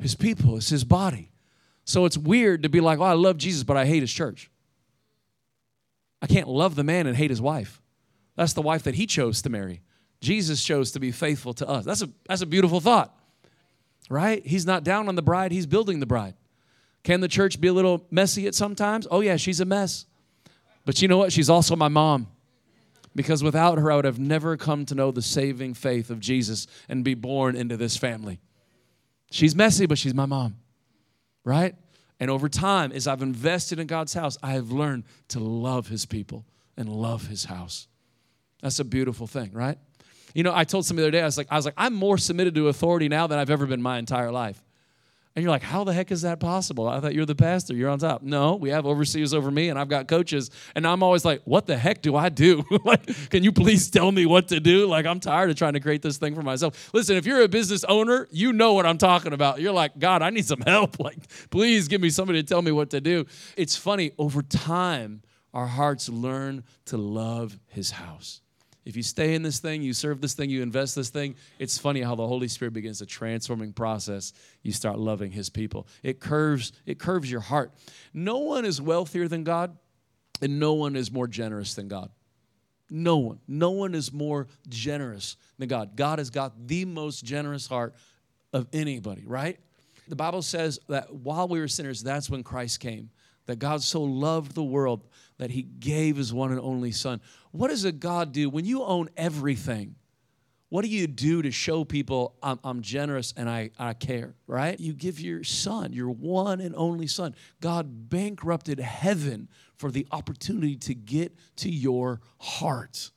his 0.00 0.14
people, 0.14 0.56
it's 0.56 0.70
his 0.70 0.84
body. 0.84 1.30
So 1.84 2.04
it's 2.04 2.18
weird 2.18 2.64
to 2.64 2.68
be 2.68 2.80
like, 2.80 2.98
oh, 2.98 3.04
I 3.04 3.12
love 3.12 3.36
Jesus, 3.36 3.62
but 3.62 3.76
I 3.76 3.86
hate 3.86 4.02
his 4.02 4.12
church. 4.12 4.50
I 6.20 6.26
can't 6.26 6.48
love 6.48 6.74
the 6.74 6.82
man 6.82 7.06
and 7.06 7.16
hate 7.16 7.30
his 7.30 7.40
wife. 7.40 7.80
That's 8.34 8.54
the 8.54 8.62
wife 8.62 8.82
that 8.84 8.96
he 8.96 9.06
chose 9.06 9.42
to 9.42 9.50
marry. 9.50 9.82
Jesus 10.20 10.64
chose 10.64 10.92
to 10.92 11.00
be 11.00 11.12
faithful 11.12 11.54
to 11.54 11.68
us. 11.68 11.84
That's 11.84 12.02
a, 12.02 12.10
that's 12.26 12.42
a 12.42 12.46
beautiful 12.46 12.80
thought, 12.80 13.16
right? 14.10 14.44
He's 14.44 14.66
not 14.66 14.82
down 14.82 15.08
on 15.08 15.14
the 15.14 15.22
bride, 15.22 15.52
he's 15.52 15.66
building 15.66 16.00
the 16.00 16.06
bride. 16.06 16.34
Can 17.04 17.20
the 17.20 17.28
church 17.28 17.60
be 17.60 17.68
a 17.68 17.72
little 17.72 18.04
messy 18.10 18.46
at 18.48 18.54
sometimes? 18.54 19.06
Oh, 19.10 19.20
yeah, 19.20 19.36
she's 19.36 19.60
a 19.60 19.64
mess. 19.64 20.06
But 20.84 21.00
you 21.00 21.08
know 21.08 21.18
what? 21.18 21.32
She's 21.32 21.48
also 21.48 21.76
my 21.76 21.88
mom. 21.88 22.26
Because 23.16 23.42
without 23.42 23.78
her, 23.78 23.90
I 23.90 23.96
would 23.96 24.04
have 24.04 24.20
never 24.20 24.56
come 24.56 24.84
to 24.86 24.94
know 24.94 25.10
the 25.10 25.22
saving 25.22 25.74
faith 25.74 26.10
of 26.10 26.20
Jesus 26.20 26.68
and 26.88 27.02
be 27.02 27.14
born 27.14 27.56
into 27.56 27.76
this 27.76 27.96
family. 27.96 28.38
She's 29.30 29.56
messy, 29.56 29.86
but 29.86 29.98
she's 29.98 30.14
my 30.14 30.26
mom, 30.26 30.56
right? 31.42 31.74
And 32.20 32.30
over 32.30 32.48
time, 32.48 32.92
as 32.92 33.06
I've 33.06 33.22
invested 33.22 33.78
in 33.80 33.86
God's 33.86 34.14
house, 34.14 34.38
I 34.42 34.52
have 34.52 34.70
learned 34.70 35.04
to 35.28 35.40
love 35.40 35.88
his 35.88 36.06
people 36.06 36.44
and 36.76 36.88
love 36.88 37.26
his 37.26 37.46
house. 37.46 37.88
That's 38.62 38.78
a 38.78 38.84
beautiful 38.84 39.26
thing, 39.26 39.50
right? 39.52 39.78
You 40.34 40.42
know, 40.42 40.52
I 40.54 40.64
told 40.64 40.84
somebody 40.84 41.04
the 41.04 41.08
other 41.08 41.18
day, 41.18 41.22
I 41.22 41.26
was 41.26 41.38
like, 41.38 41.48
I 41.50 41.56
was 41.56 41.64
like, 41.64 41.74
I'm 41.76 41.94
more 41.94 42.18
submitted 42.18 42.54
to 42.54 42.68
authority 42.68 43.08
now 43.08 43.26
than 43.26 43.38
I've 43.38 43.50
ever 43.50 43.64
been 43.66 43.82
my 43.82 43.98
entire 43.98 44.30
life. 44.30 44.62
And 45.36 45.42
you're 45.42 45.50
like, 45.50 45.62
how 45.62 45.84
the 45.84 45.92
heck 45.92 46.10
is 46.10 46.22
that 46.22 46.40
possible? 46.40 46.88
I 46.88 46.98
thought 46.98 47.14
you're 47.14 47.26
the 47.26 47.34
pastor, 47.34 47.74
you're 47.74 47.90
on 47.90 47.98
top. 47.98 48.22
No, 48.22 48.54
we 48.54 48.70
have 48.70 48.86
overseers 48.86 49.34
over 49.34 49.50
me, 49.50 49.68
and 49.68 49.78
I've 49.78 49.90
got 49.90 50.08
coaches, 50.08 50.50
and 50.74 50.86
I'm 50.86 51.02
always 51.02 51.26
like, 51.26 51.42
what 51.44 51.66
the 51.66 51.76
heck 51.76 52.00
do 52.00 52.16
I 52.16 52.30
do? 52.30 52.64
like, 52.86 53.28
can 53.28 53.44
you 53.44 53.52
please 53.52 53.90
tell 53.90 54.10
me 54.10 54.24
what 54.24 54.48
to 54.48 54.60
do? 54.60 54.86
Like, 54.86 55.04
I'm 55.04 55.20
tired 55.20 55.50
of 55.50 55.56
trying 55.56 55.74
to 55.74 55.80
create 55.80 56.00
this 56.00 56.16
thing 56.16 56.34
for 56.34 56.40
myself. 56.40 56.88
Listen, 56.94 57.16
if 57.18 57.26
you're 57.26 57.42
a 57.42 57.48
business 57.48 57.84
owner, 57.84 58.26
you 58.30 58.54
know 58.54 58.72
what 58.72 58.86
I'm 58.86 58.96
talking 58.96 59.34
about. 59.34 59.60
You're 59.60 59.74
like, 59.74 59.98
God, 59.98 60.22
I 60.22 60.30
need 60.30 60.46
some 60.46 60.62
help. 60.62 60.96
Like, 61.06 61.18
please 61.50 61.86
give 61.86 62.00
me 62.00 62.10
somebody 62.10 62.42
to 62.42 62.48
tell 62.48 62.62
me 62.62 62.72
what 62.72 62.90
to 62.90 63.00
do. 63.00 63.26
It's 63.56 63.76
funny, 63.76 64.10
over 64.18 64.42
time, 64.42 65.22
our 65.54 65.66
hearts 65.66 66.08
learn 66.08 66.64
to 66.86 66.96
love 66.96 67.60
his 67.68 67.92
house. 67.92 68.40
If 68.86 68.96
you 68.96 69.02
stay 69.02 69.34
in 69.34 69.42
this 69.42 69.58
thing, 69.58 69.82
you 69.82 69.92
serve 69.92 70.20
this 70.20 70.34
thing, 70.34 70.48
you 70.48 70.62
invest 70.62 70.94
this 70.94 71.10
thing, 71.10 71.34
it's 71.58 71.76
funny 71.76 72.02
how 72.02 72.14
the 72.14 72.26
Holy 72.26 72.46
Spirit 72.46 72.72
begins 72.72 73.02
a 73.02 73.06
transforming 73.06 73.72
process. 73.72 74.32
You 74.62 74.70
start 74.70 74.96
loving 74.96 75.32
his 75.32 75.50
people. 75.50 75.88
It 76.04 76.20
curves, 76.20 76.72
it 76.86 77.00
curves 77.00 77.28
your 77.28 77.40
heart. 77.40 77.72
No 78.14 78.38
one 78.38 78.64
is 78.64 78.80
wealthier 78.80 79.26
than 79.26 79.42
God, 79.42 79.76
and 80.40 80.60
no 80.60 80.74
one 80.74 80.94
is 80.94 81.10
more 81.10 81.26
generous 81.26 81.74
than 81.74 81.88
God. 81.88 82.10
No 82.88 83.16
one. 83.16 83.40
No 83.48 83.72
one 83.72 83.92
is 83.92 84.12
more 84.12 84.46
generous 84.68 85.36
than 85.58 85.66
God. 85.66 85.96
God 85.96 86.20
has 86.20 86.30
got 86.30 86.68
the 86.68 86.84
most 86.84 87.24
generous 87.24 87.66
heart 87.66 87.96
of 88.52 88.68
anybody, 88.72 89.24
right? 89.26 89.58
The 90.06 90.14
Bible 90.14 90.42
says 90.42 90.78
that 90.88 91.12
while 91.12 91.48
we 91.48 91.58
were 91.58 91.66
sinners, 91.66 92.04
that's 92.04 92.30
when 92.30 92.44
Christ 92.44 92.78
came. 92.78 93.10
That 93.46 93.58
God 93.58 93.82
so 93.82 94.02
loved 94.02 94.54
the 94.54 94.64
world 94.64 95.06
that 95.38 95.50
he 95.50 95.62
gave 95.62 96.16
his 96.16 96.32
one 96.32 96.50
and 96.50 96.60
only 96.60 96.92
son. 96.92 97.20
What 97.52 97.68
does 97.68 97.84
a 97.84 97.92
God 97.92 98.32
do 98.32 98.50
when 98.50 98.64
you 98.64 98.82
own 98.82 99.08
everything? 99.16 99.96
What 100.68 100.84
do 100.84 100.88
you 100.88 101.06
do 101.06 101.42
to 101.42 101.50
show 101.52 101.84
people 101.84 102.34
I'm, 102.42 102.58
I'm, 102.64 102.82
generous 102.82 103.32
and 103.36 103.48
I, 103.48 103.70
I 103.78 103.94
care, 103.94 104.34
right? 104.48 104.78
You 104.78 104.94
give 104.94 105.20
your 105.20 105.44
son, 105.44 105.92
your 105.92 106.10
one 106.10 106.60
and 106.60 106.74
only 106.74 107.06
son. 107.06 107.36
God 107.60 108.08
bankrupted 108.08 108.80
heaven 108.80 109.48
for 109.76 109.92
the 109.92 110.06
opportunity 110.10 110.74
to 110.76 110.94
get 110.94 111.36
to 111.56 111.70
your 111.70 112.20
heart. 112.38 113.12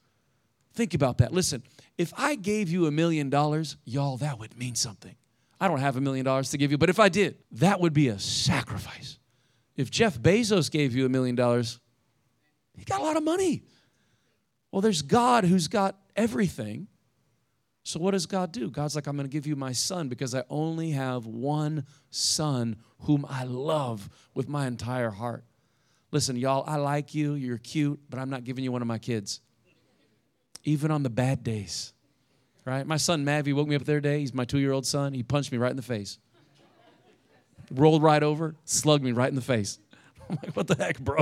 Think 0.73 0.93
about 0.93 1.17
that. 1.17 1.33
Listen, 1.33 1.63
if 1.97 2.13
I 2.15 2.35
gave 2.35 2.69
you 2.69 2.85
a 2.85 2.91
million 2.91 3.29
dollars, 3.29 3.77
y'all, 3.83 4.17
that 4.17 4.37
would 4.39 4.57
mean 4.57 4.75
something. 4.75 5.15
I 5.59 5.67
don't 5.67 5.79
have 5.79 5.97
a 5.97 6.01
million 6.01 6.23
dollars 6.23 6.51
to 6.51 6.57
give 6.57 6.71
you, 6.71 6.77
but 6.77 6.89
if 6.89 6.99
I 6.99 7.09
did, 7.09 7.37
that 7.53 7.81
would 7.81 7.93
be 7.93 8.07
a 8.07 8.19
sacrifice. 8.19 9.18
If 9.79 9.89
Jeff 9.89 10.19
Bezos 10.19 10.69
gave 10.69 10.93
you 10.93 11.05
a 11.05 11.09
million 11.09 11.35
dollars, 11.35 11.79
he 12.77 12.83
got 12.83 12.99
a 12.99 13.03
lot 13.03 13.15
of 13.15 13.23
money. 13.23 13.63
Well, 14.73 14.81
there's 14.81 15.01
God 15.01 15.45
who's 15.45 15.69
got 15.69 15.95
everything. 16.17 16.89
So, 17.83 17.97
what 17.97 18.11
does 18.11 18.25
God 18.25 18.51
do? 18.51 18.69
God's 18.69 18.93
like, 18.93 19.07
I'm 19.07 19.15
going 19.15 19.25
to 19.25 19.31
give 19.31 19.47
you 19.47 19.55
my 19.55 19.71
son 19.71 20.09
because 20.09 20.35
I 20.35 20.43
only 20.49 20.91
have 20.91 21.25
one 21.25 21.85
son 22.09 22.75
whom 23.03 23.25
I 23.29 23.45
love 23.45 24.09
with 24.33 24.49
my 24.49 24.67
entire 24.67 25.11
heart. 25.11 25.45
Listen, 26.11 26.35
y'all, 26.35 26.65
I 26.67 26.75
like 26.75 27.15
you. 27.15 27.35
You're 27.35 27.57
cute, 27.57 28.01
but 28.09 28.19
I'm 28.19 28.29
not 28.29 28.43
giving 28.43 28.65
you 28.65 28.73
one 28.73 28.81
of 28.81 28.87
my 28.89 28.97
kids. 28.97 29.39
Even 30.65 30.91
on 30.91 31.03
the 31.03 31.09
bad 31.09 31.41
days, 31.41 31.93
right? 32.65 32.85
My 32.85 32.97
son 32.97 33.23
Mavi 33.23 33.53
woke 33.53 33.69
me 33.69 33.77
up 33.77 33.85
the 33.85 33.93
other 33.93 34.01
day. 34.01 34.19
He's 34.19 34.33
my 34.33 34.43
two 34.43 34.59
year 34.59 34.73
old 34.73 34.85
son. 34.85 35.13
He 35.13 35.23
punched 35.23 35.53
me 35.53 35.57
right 35.57 35.71
in 35.71 35.77
the 35.77 35.81
face. 35.81 36.19
Rolled 37.71 38.01
right 38.01 38.23
over, 38.23 38.55
slugged 38.65 39.03
me 39.03 39.11
right 39.11 39.29
in 39.29 39.35
the 39.35 39.41
face. 39.41 39.79
I'm 40.29 40.37
like, 40.43 40.55
what 40.55 40.67
the 40.67 40.75
heck, 40.75 40.99
bro? 40.99 41.21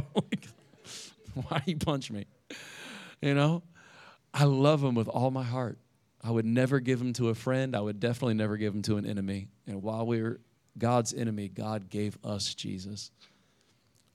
Why 1.47 1.61
you 1.65 1.77
punch 1.77 2.11
me? 2.11 2.25
You 3.21 3.33
know, 3.33 3.63
I 4.33 4.45
love 4.45 4.83
him 4.83 4.95
with 4.95 5.07
all 5.07 5.31
my 5.31 5.43
heart. 5.43 5.77
I 6.21 6.31
would 6.31 6.45
never 6.45 6.79
give 6.79 6.99
him 6.99 7.13
to 7.13 7.29
a 7.29 7.35
friend. 7.35 7.75
I 7.75 7.79
would 7.79 7.99
definitely 7.99 8.33
never 8.33 8.57
give 8.57 8.73
him 8.73 8.81
to 8.83 8.97
an 8.97 9.05
enemy. 9.05 9.47
And 9.65 9.81
while 9.81 10.05
we 10.05 10.21
were 10.21 10.39
God's 10.77 11.13
enemy, 11.13 11.47
God 11.47 11.89
gave 11.89 12.17
us 12.23 12.53
Jesus. 12.53 13.11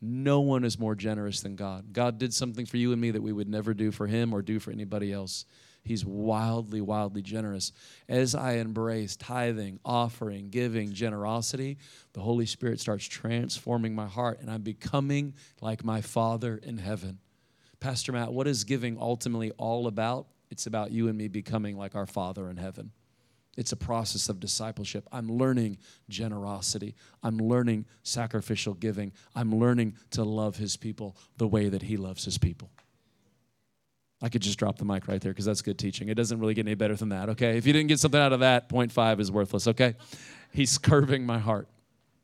No 0.00 0.40
one 0.40 0.64
is 0.64 0.78
more 0.78 0.94
generous 0.94 1.40
than 1.40 1.54
God. 1.54 1.92
God 1.92 2.18
did 2.18 2.34
something 2.34 2.66
for 2.66 2.76
you 2.76 2.92
and 2.92 3.00
me 3.00 3.12
that 3.12 3.22
we 3.22 3.32
would 3.32 3.48
never 3.48 3.72
do 3.72 3.92
for 3.92 4.06
him 4.06 4.34
or 4.34 4.42
do 4.42 4.58
for 4.58 4.72
anybody 4.72 5.12
else. 5.12 5.44
He's 5.84 6.04
wildly, 6.04 6.80
wildly 6.80 7.22
generous. 7.22 7.72
As 8.08 8.34
I 8.34 8.54
embrace 8.54 9.16
tithing, 9.16 9.80
offering, 9.84 10.48
giving, 10.48 10.92
generosity, 10.92 11.78
the 12.12 12.20
Holy 12.20 12.46
Spirit 12.46 12.78
starts 12.78 13.04
transforming 13.04 13.94
my 13.94 14.06
heart, 14.06 14.40
and 14.40 14.50
I'm 14.50 14.62
becoming 14.62 15.34
like 15.60 15.84
my 15.84 16.00
Father 16.00 16.56
in 16.62 16.78
heaven. 16.78 17.18
Pastor 17.80 18.12
Matt, 18.12 18.32
what 18.32 18.46
is 18.46 18.62
giving 18.62 18.96
ultimately 19.00 19.50
all 19.52 19.88
about? 19.88 20.28
It's 20.50 20.66
about 20.66 20.92
you 20.92 21.08
and 21.08 21.18
me 21.18 21.26
becoming 21.28 21.76
like 21.76 21.96
our 21.96 22.06
Father 22.06 22.48
in 22.48 22.58
heaven. 22.58 22.92
It's 23.56 23.72
a 23.72 23.76
process 23.76 24.28
of 24.28 24.40
discipleship. 24.40 25.06
I'm 25.12 25.30
learning 25.30 25.78
generosity. 26.08 26.94
I'm 27.22 27.36
learning 27.38 27.86
sacrificial 28.02 28.74
giving. 28.74 29.12
I'm 29.34 29.54
learning 29.58 29.96
to 30.12 30.24
love 30.24 30.56
His 30.56 30.76
people 30.76 31.16
the 31.36 31.48
way 31.48 31.68
that 31.68 31.82
He 31.82 31.96
loves 31.96 32.24
His 32.24 32.38
people. 32.38 32.70
I 34.22 34.28
could 34.28 34.40
just 34.40 34.58
drop 34.58 34.78
the 34.78 34.84
mic 34.84 35.08
right 35.08 35.20
there 35.20 35.32
because 35.32 35.44
that's 35.44 35.62
good 35.62 35.78
teaching. 35.78 36.08
It 36.08 36.14
doesn't 36.14 36.38
really 36.38 36.54
get 36.54 36.64
any 36.64 36.76
better 36.76 36.94
than 36.94 37.08
that, 37.08 37.28
okay? 37.30 37.58
If 37.58 37.66
you 37.66 37.72
didn't 37.72 37.88
get 37.88 37.98
something 37.98 38.20
out 38.20 38.32
of 38.32 38.40
that, 38.40 38.68
point 38.68 38.92
five 38.92 39.18
is 39.18 39.32
worthless, 39.32 39.66
okay? 39.66 39.94
He's 40.52 40.78
curving 40.78 41.26
my 41.26 41.38
heart. 41.38 41.68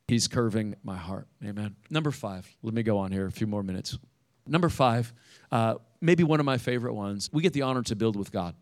He's 0.06 0.28
curving 0.28 0.76
my 0.84 0.96
heart. 0.96 1.26
Amen. 1.44 1.74
Number 1.90 2.12
five, 2.12 2.48
let 2.62 2.72
me 2.72 2.84
go 2.84 2.98
on 2.98 3.10
here 3.10 3.26
a 3.26 3.32
few 3.32 3.48
more 3.48 3.64
minutes. 3.64 3.98
Number 4.46 4.68
five, 4.68 5.12
uh, 5.50 5.74
maybe 6.00 6.22
one 6.22 6.38
of 6.38 6.46
my 6.46 6.56
favorite 6.56 6.94
ones, 6.94 7.28
we 7.32 7.42
get 7.42 7.52
the 7.52 7.62
honor 7.62 7.82
to 7.82 7.96
build 7.96 8.14
with 8.14 8.30
God. 8.30 8.54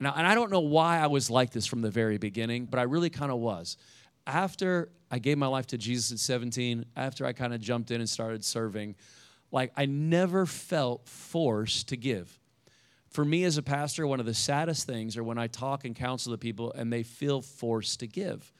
Now, 0.00 0.14
and 0.16 0.26
I 0.26 0.34
don't 0.34 0.50
know 0.50 0.60
why 0.60 0.98
I 0.98 1.06
was 1.06 1.30
like 1.30 1.50
this 1.50 1.66
from 1.66 1.82
the 1.82 1.90
very 1.90 2.18
beginning, 2.18 2.66
but 2.66 2.80
I 2.80 2.82
really 2.82 3.10
kind 3.10 3.30
of 3.30 3.38
was. 3.38 3.76
After 4.26 4.90
I 5.10 5.18
gave 5.18 5.38
my 5.38 5.46
life 5.46 5.66
to 5.68 5.78
Jesus 5.78 6.10
at 6.10 6.18
17, 6.18 6.84
after 6.96 7.24
I 7.24 7.32
kind 7.32 7.54
of 7.54 7.60
jumped 7.60 7.90
in 7.90 8.00
and 8.00 8.08
started 8.08 8.44
serving, 8.44 8.96
like 9.52 9.72
I 9.76 9.86
never 9.86 10.46
felt 10.46 11.06
forced 11.08 11.88
to 11.88 11.96
give 11.96 12.39
for 13.10 13.24
me 13.24 13.44
as 13.44 13.58
a 13.58 13.62
pastor, 13.62 14.06
one 14.06 14.20
of 14.20 14.26
the 14.26 14.34
saddest 14.34 14.86
things 14.86 15.16
are 15.16 15.24
when 15.24 15.38
I 15.38 15.48
talk 15.48 15.84
and 15.84 15.94
counsel 15.94 16.30
the 16.30 16.38
people 16.38 16.72
and 16.72 16.92
they 16.92 17.02
feel 17.02 17.42
forced 17.42 18.00
to 18.00 18.06
give. 18.06 18.52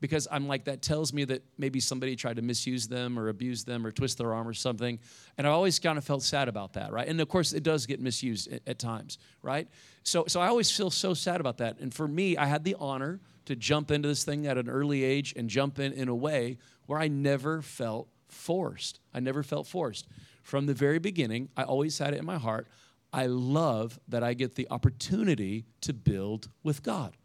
Because 0.00 0.28
I'm 0.30 0.46
like, 0.46 0.64
that 0.64 0.82
tells 0.82 1.14
me 1.14 1.24
that 1.24 1.42
maybe 1.56 1.80
somebody 1.80 2.14
tried 2.14 2.36
to 2.36 2.42
misuse 2.42 2.86
them 2.86 3.18
or 3.18 3.28
abuse 3.28 3.64
them 3.64 3.86
or 3.86 3.90
twist 3.90 4.18
their 4.18 4.34
arm 4.34 4.46
or 4.46 4.52
something. 4.52 4.98
And 5.38 5.46
I 5.46 5.50
always 5.50 5.78
kind 5.78 5.96
of 5.96 6.04
felt 6.04 6.22
sad 6.22 6.48
about 6.48 6.74
that, 6.74 6.92
right? 6.92 7.08
And 7.08 7.18
of 7.20 7.28
course, 7.28 7.54
it 7.54 7.62
does 7.62 7.86
get 7.86 8.00
misused 8.00 8.52
at, 8.52 8.60
at 8.66 8.78
times, 8.78 9.16
right? 9.40 9.66
So, 10.02 10.24
so 10.26 10.40
I 10.40 10.48
always 10.48 10.70
feel 10.70 10.90
so 10.90 11.14
sad 11.14 11.40
about 11.40 11.58
that. 11.58 11.78
And 11.78 11.94
for 11.94 12.06
me, 12.06 12.36
I 12.36 12.44
had 12.44 12.64
the 12.64 12.76
honor 12.78 13.20
to 13.46 13.56
jump 13.56 13.90
into 13.90 14.08
this 14.08 14.24
thing 14.24 14.46
at 14.46 14.58
an 14.58 14.68
early 14.68 15.02
age 15.04 15.32
and 15.36 15.48
jump 15.48 15.78
in 15.78 15.92
in 15.92 16.08
a 16.08 16.14
way 16.14 16.58
where 16.84 16.98
I 16.98 17.08
never 17.08 17.62
felt 17.62 18.08
forced. 18.28 19.00
I 19.14 19.20
never 19.20 19.42
felt 19.42 19.66
forced. 19.66 20.06
From 20.42 20.66
the 20.66 20.74
very 20.74 20.98
beginning, 20.98 21.48
I 21.56 21.62
always 21.62 21.98
had 21.98 22.12
it 22.12 22.18
in 22.18 22.26
my 22.26 22.36
heart 22.36 22.68
I 23.14 23.26
love 23.26 24.00
that 24.08 24.24
I 24.24 24.34
get 24.34 24.56
the 24.56 24.66
opportunity 24.72 25.66
to 25.82 25.92
build 25.92 26.48
with 26.64 26.82
God. 26.82 27.16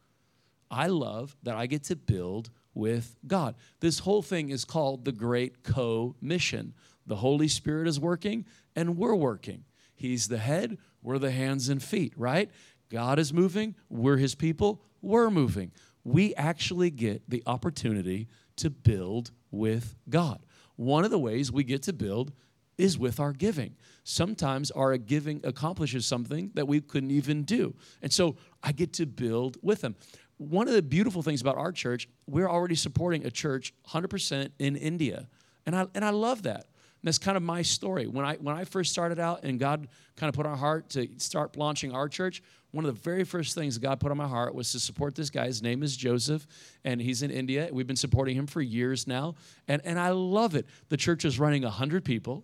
I 0.69 0.85
love 0.85 1.35
that 1.41 1.55
I 1.55 1.65
get 1.65 1.83
to 1.85 1.95
build 1.95 2.51
with 2.75 3.15
God. 3.25 3.55
This 3.79 3.97
whole 3.97 4.21
thing 4.21 4.49
is 4.49 4.65
called 4.65 5.03
the 5.03 5.11
Great 5.11 5.63
Co 5.63 6.15
Mission. 6.21 6.75
The 7.07 7.15
Holy 7.15 7.47
Spirit 7.47 7.87
is 7.87 7.99
working, 7.99 8.45
and 8.75 8.97
we're 8.97 9.15
working. 9.15 9.63
He's 9.95 10.27
the 10.27 10.37
head, 10.37 10.77
we're 11.01 11.17
the 11.17 11.31
hands 11.31 11.69
and 11.69 11.81
feet, 11.81 12.13
right? 12.15 12.51
God 12.91 13.17
is 13.17 13.33
moving, 13.33 13.73
we're 13.89 14.17
His 14.17 14.35
people, 14.35 14.83
we're 15.01 15.31
moving. 15.31 15.71
We 16.03 16.35
actually 16.35 16.91
get 16.91 17.27
the 17.27 17.41
opportunity 17.47 18.27
to 18.57 18.69
build 18.69 19.31
with 19.49 19.95
God. 20.07 20.45
One 20.75 21.03
of 21.03 21.09
the 21.09 21.17
ways 21.17 21.51
we 21.51 21.63
get 21.63 21.81
to 21.83 21.93
build 21.93 22.31
is 22.79 22.97
with 22.97 23.19
our 23.19 23.33
giving. 23.33 23.75
Sometimes 24.03 24.71
our 24.71 24.97
giving 24.97 25.41
accomplishes 25.43 26.05
something 26.05 26.49
that 26.55 26.67
we 26.67 26.81
couldn't 26.81 27.11
even 27.11 27.43
do. 27.43 27.75
And 28.01 28.11
so 28.11 28.37
I 28.63 28.71
get 28.71 28.93
to 28.93 29.05
build 29.05 29.57
with 29.61 29.81
them. 29.81 29.95
one 30.37 30.69
of 30.69 30.73
the 30.73 30.81
beautiful 30.81 31.21
things 31.21 31.41
about 31.41 31.57
our 31.57 31.73
church, 31.73 32.07
we're 32.25 32.49
already 32.49 32.75
supporting 32.75 33.25
a 33.25 33.31
church 33.31 33.73
100% 33.89 34.51
in 34.57 34.77
India. 34.77 35.27
And 35.65 35.75
I, 35.75 35.87
and 35.93 36.05
I 36.05 36.11
love 36.11 36.43
that. 36.43 36.65
And 37.01 37.07
that's 37.07 37.17
kind 37.17 37.35
of 37.35 37.43
my 37.43 37.61
story. 37.61 38.07
When 38.07 38.25
I, 38.25 38.35
when 38.35 38.55
I 38.55 38.63
first 38.63 38.91
started 38.91 39.19
out 39.19 39.43
and 39.43 39.59
God 39.59 39.87
kind 40.15 40.29
of 40.29 40.35
put 40.35 40.45
on 40.45 40.53
our 40.53 40.57
heart 40.57 40.89
to 40.91 41.07
start 41.17 41.57
launching 41.57 41.93
our 41.93 42.07
church, 42.07 42.41
one 42.71 42.85
of 42.85 42.93
the 42.93 43.01
very 43.01 43.23
first 43.25 43.55
things 43.55 43.77
God 43.77 43.99
put 43.99 44.11
on 44.11 44.17
my 44.17 44.27
heart 44.27 44.55
was 44.55 44.71
to 44.71 44.79
support 44.79 45.15
this 45.15 45.29
guy. 45.29 45.45
His 45.45 45.61
name 45.61 45.81
is 45.83 45.97
Joseph, 45.97 46.45
and 46.85 47.01
he's 47.01 47.21
in 47.21 47.31
India. 47.31 47.69
We've 47.71 47.87
been 47.87 47.95
supporting 47.95 48.35
him 48.35 48.47
for 48.47 48.61
years 48.61 49.07
now, 49.07 49.35
and, 49.67 49.81
and 49.85 49.99
I 49.99 50.11
love 50.11 50.55
it. 50.55 50.67
The 50.89 50.97
church 50.97 51.25
is 51.25 51.39
running 51.39 51.63
100 51.63 52.05
people. 52.05 52.43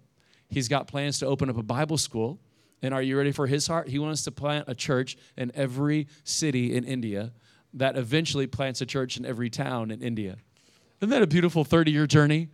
He's 0.55 0.69
got 0.69 0.87
plans 0.87 1.19
to 1.19 1.25
open 1.25 1.49
up 1.49 1.57
a 1.57 1.63
Bible 1.63 1.97
school. 1.97 2.39
And 2.81 2.93
are 2.93 3.01
you 3.01 3.17
ready 3.17 3.33
for 3.33 3.45
his 3.45 3.67
heart? 3.67 3.89
He 3.89 3.99
wants 3.99 4.23
to 4.23 4.31
plant 4.31 4.69
a 4.69 4.73
church 4.73 5.17
in 5.35 5.51
every 5.53 6.07
city 6.23 6.77
in 6.77 6.85
India 6.85 7.33
that 7.73 7.97
eventually 7.97 8.47
plants 8.47 8.79
a 8.79 8.85
church 8.85 9.17
in 9.17 9.25
every 9.25 9.49
town 9.49 9.91
in 9.91 10.01
India. 10.01 10.37
Isn't 11.01 11.09
that 11.09 11.21
a 11.21 11.27
beautiful 11.27 11.65
30 11.65 11.91
year 11.91 12.07
journey? 12.07 12.47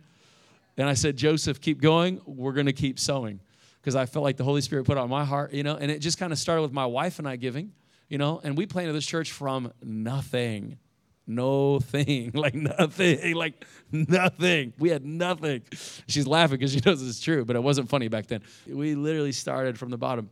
And 0.76 0.88
I 0.88 0.94
said, 0.94 1.16
Joseph, 1.16 1.60
keep 1.60 1.80
going. 1.80 2.20
We're 2.26 2.54
going 2.54 2.66
to 2.66 2.72
keep 2.72 2.98
sowing. 2.98 3.38
Because 3.80 3.94
I 3.94 4.06
felt 4.06 4.24
like 4.24 4.36
the 4.36 4.42
Holy 4.42 4.62
Spirit 4.62 4.84
put 4.84 4.98
on 4.98 5.08
my 5.08 5.24
heart, 5.24 5.52
you 5.52 5.62
know, 5.62 5.76
and 5.76 5.88
it 5.88 6.00
just 6.00 6.18
kind 6.18 6.32
of 6.32 6.40
started 6.40 6.62
with 6.62 6.72
my 6.72 6.86
wife 6.86 7.20
and 7.20 7.28
I 7.28 7.36
giving, 7.36 7.70
you 8.08 8.18
know, 8.18 8.40
and 8.42 8.58
we 8.58 8.66
planted 8.66 8.94
this 8.94 9.06
church 9.06 9.30
from 9.30 9.72
nothing. 9.80 10.76
No 11.26 11.78
thing, 11.78 12.30
like 12.34 12.54
nothing, 12.54 13.34
like 13.34 13.64
nothing. 13.90 14.72
We 14.78 14.90
had 14.90 15.04
nothing. 15.04 15.62
She's 16.06 16.26
laughing 16.26 16.58
because 16.58 16.72
she 16.72 16.80
knows 16.84 17.06
it's 17.06 17.20
true, 17.20 17.44
but 17.44 17.56
it 17.56 17.62
wasn't 17.62 17.88
funny 17.88 18.08
back 18.08 18.26
then. 18.26 18.42
We 18.66 18.94
literally 18.94 19.32
started 19.32 19.78
from 19.78 19.90
the 19.90 19.98
bottom. 19.98 20.30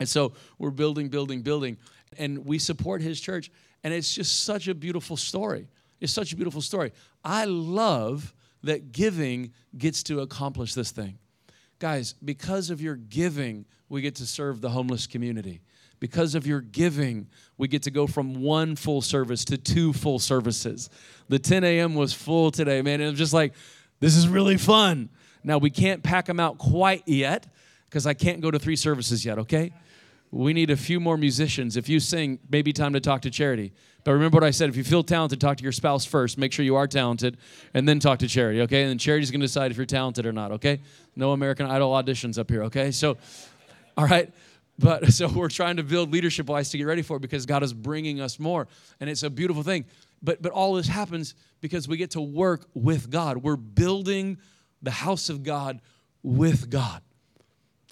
And 0.00 0.08
so 0.08 0.32
we're 0.58 0.70
building, 0.70 1.08
building, 1.08 1.42
building, 1.42 1.76
and 2.18 2.44
we 2.44 2.58
support 2.58 3.02
his 3.02 3.20
church. 3.20 3.50
And 3.84 3.94
it's 3.94 4.12
just 4.14 4.44
such 4.44 4.68
a 4.68 4.74
beautiful 4.74 5.16
story. 5.16 5.68
It's 6.00 6.12
such 6.12 6.32
a 6.32 6.36
beautiful 6.36 6.60
story. 6.60 6.92
I 7.24 7.44
love 7.44 8.34
that 8.62 8.92
giving 8.92 9.52
gets 9.76 10.02
to 10.04 10.20
accomplish 10.20 10.74
this 10.74 10.90
thing. 10.90 11.18
Guys, 11.78 12.14
because 12.24 12.70
of 12.70 12.80
your 12.80 12.96
giving, 12.96 13.66
we 13.88 14.00
get 14.00 14.16
to 14.16 14.26
serve 14.26 14.60
the 14.60 14.70
homeless 14.70 15.06
community. 15.06 15.60
Because 16.02 16.34
of 16.34 16.48
your 16.48 16.60
giving, 16.60 17.28
we 17.58 17.68
get 17.68 17.84
to 17.84 17.90
go 17.92 18.08
from 18.08 18.42
one 18.42 18.74
full 18.74 19.02
service 19.02 19.44
to 19.44 19.56
two 19.56 19.92
full 19.92 20.18
services. 20.18 20.90
The 21.28 21.38
10 21.38 21.62
a.m. 21.62 21.94
was 21.94 22.12
full 22.12 22.50
today, 22.50 22.82
man. 22.82 23.00
It 23.00 23.08
was 23.08 23.18
just 23.18 23.32
like, 23.32 23.52
this 24.00 24.16
is 24.16 24.26
really 24.26 24.56
fun. 24.56 25.10
Now, 25.44 25.58
we 25.58 25.70
can't 25.70 26.02
pack 26.02 26.26
them 26.26 26.40
out 26.40 26.58
quite 26.58 27.04
yet 27.06 27.46
because 27.88 28.04
I 28.04 28.14
can't 28.14 28.40
go 28.40 28.50
to 28.50 28.58
three 28.58 28.74
services 28.74 29.24
yet, 29.24 29.38
okay? 29.38 29.72
We 30.32 30.52
need 30.52 30.70
a 30.70 30.76
few 30.76 30.98
more 30.98 31.16
musicians. 31.16 31.76
If 31.76 31.88
you 31.88 32.00
sing, 32.00 32.40
maybe 32.50 32.72
time 32.72 32.94
to 32.94 33.00
talk 33.00 33.22
to 33.22 33.30
Charity. 33.30 33.72
But 34.02 34.10
remember 34.10 34.34
what 34.34 34.44
I 34.44 34.50
said 34.50 34.70
if 34.70 34.76
you 34.76 34.82
feel 34.82 35.04
talented, 35.04 35.40
talk 35.40 35.56
to 35.58 35.62
your 35.62 35.70
spouse 35.70 36.04
first. 36.04 36.36
Make 36.36 36.52
sure 36.52 36.64
you 36.64 36.74
are 36.74 36.88
talented, 36.88 37.36
and 37.74 37.88
then 37.88 38.00
talk 38.00 38.18
to 38.18 38.26
Charity, 38.26 38.62
okay? 38.62 38.82
And 38.82 38.90
then 38.90 38.98
Charity's 38.98 39.30
gonna 39.30 39.44
decide 39.44 39.70
if 39.70 39.76
you're 39.76 39.86
talented 39.86 40.26
or 40.26 40.32
not, 40.32 40.50
okay? 40.50 40.80
No 41.14 41.30
American 41.30 41.66
Idol 41.66 41.92
auditions 41.92 42.38
up 42.38 42.50
here, 42.50 42.64
okay? 42.64 42.90
So, 42.90 43.18
all 43.96 44.08
right. 44.08 44.32
But 44.82 45.06
so 45.12 45.28
we're 45.28 45.48
trying 45.48 45.76
to 45.76 45.82
build 45.82 46.12
leadership 46.12 46.48
wise 46.48 46.70
to 46.70 46.78
get 46.78 46.84
ready 46.84 47.02
for 47.02 47.16
it 47.16 47.20
because 47.20 47.46
God 47.46 47.62
is 47.62 47.72
bringing 47.72 48.20
us 48.20 48.38
more. 48.38 48.68
And 49.00 49.08
it's 49.08 49.22
a 49.22 49.30
beautiful 49.30 49.62
thing. 49.62 49.86
But, 50.22 50.42
but 50.42 50.52
all 50.52 50.74
this 50.74 50.88
happens 50.88 51.34
because 51.60 51.88
we 51.88 51.96
get 51.96 52.10
to 52.12 52.20
work 52.20 52.66
with 52.74 53.10
God. 53.10 53.38
We're 53.38 53.56
building 53.56 54.38
the 54.82 54.90
house 54.90 55.30
of 55.30 55.42
God 55.42 55.80
with 56.22 56.68
God. 56.68 57.00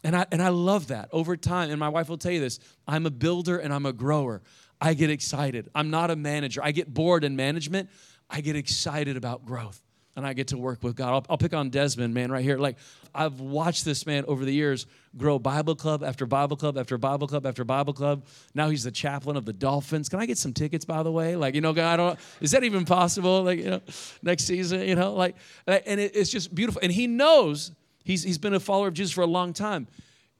And 0.03 0.17
I, 0.17 0.27
and 0.33 0.43
I 0.43 0.49
love 0.49 0.89
that 0.89 1.09
over 1.13 1.37
time. 1.37 1.71
And 1.71 1.79
my 1.79 1.89
wife 1.89 2.09
will 2.09 2.19
tell 2.19 2.33
you 2.33 2.41
this 2.41 2.59
I'm 2.87 3.07
a 3.07 3.11
builder 3.11 3.59
and 3.59 3.73
I'm 3.73 3.87
a 3.87 3.93
grower. 3.93 4.43
I 4.81 4.95
get 4.95 5.11
excited. 5.11 5.69
I'm 5.75 5.91
not 5.91 6.11
a 6.11 6.17
manager. 6.17 6.61
I 6.65 6.73
get 6.73 6.93
bored 6.93 7.23
in 7.23 7.37
management. 7.37 7.91
I 8.31 8.41
get 8.41 8.57
excited 8.57 9.17
about 9.17 9.45
growth 9.45 9.83
and 10.21 10.27
I 10.27 10.33
get 10.33 10.49
to 10.49 10.59
work 10.59 10.83
with 10.83 10.97
God. 10.97 11.13
I'll, 11.13 11.27
I'll, 11.31 11.39
pick 11.39 11.53
on 11.55 11.71
Desmond, 11.71 12.15
man, 12.15 12.31
right 12.31 12.45
here. 12.45 12.59
Like, 12.59 12.77
I've 13.15 13.41
watched 13.41 13.85
this 13.85 14.07
man 14.07 14.25
over 14.27 14.45
the 14.45 14.53
years 14.53 14.87
grow 15.17 15.39
Bible 15.39 15.75
club 15.75 16.05
after 16.05 16.27
Bible 16.27 16.57
club 16.57 16.79
after 16.79 16.97
Bible 16.97 17.27
club 17.27 17.45
after 17.47 17.65
Bible 17.65 17.93
club. 17.93 18.25
Now 18.55 18.71
he's 18.71 18.85
the 18.85 18.91
chaplain 18.91 19.37
of 19.37 19.45
the 19.45 19.53
Dolphins. 19.53 20.09
Can 20.09 20.21
I 20.21 20.27
get 20.27 20.39
some 20.39 20.53
tickets, 20.53 20.85
by 20.85 21.03
the 21.03 21.11
way? 21.11 21.35
Like, 21.35 21.55
you 21.55 21.61
know, 21.61 21.73
God, 21.73 21.93
I 21.93 21.97
don't, 21.97 22.19
is 22.41 22.53
that 22.53 22.63
even 22.65 22.85
possible? 22.85 23.43
Like, 23.43 23.59
you 23.59 23.71
know, 23.71 23.81
next 24.23 24.45
season, 24.45 24.83
you 24.83 24.95
know, 24.95 25.15
like, 25.15 25.37
and 25.67 25.99
it, 25.99 26.15
it's 26.15 26.31
just 26.31 26.55
beautiful. 26.55 26.81
And 26.83 26.93
he 26.93 27.07
knows 27.07 27.73
He's, 28.05 28.23
he's 28.23 28.39
been 28.39 28.55
a 28.55 28.61
follower 28.61 28.89
of 28.89 28.95
Jesus 28.95 29.13
for 29.13 29.23
a 29.23 29.27
long 29.27 29.53
time. 29.53 29.87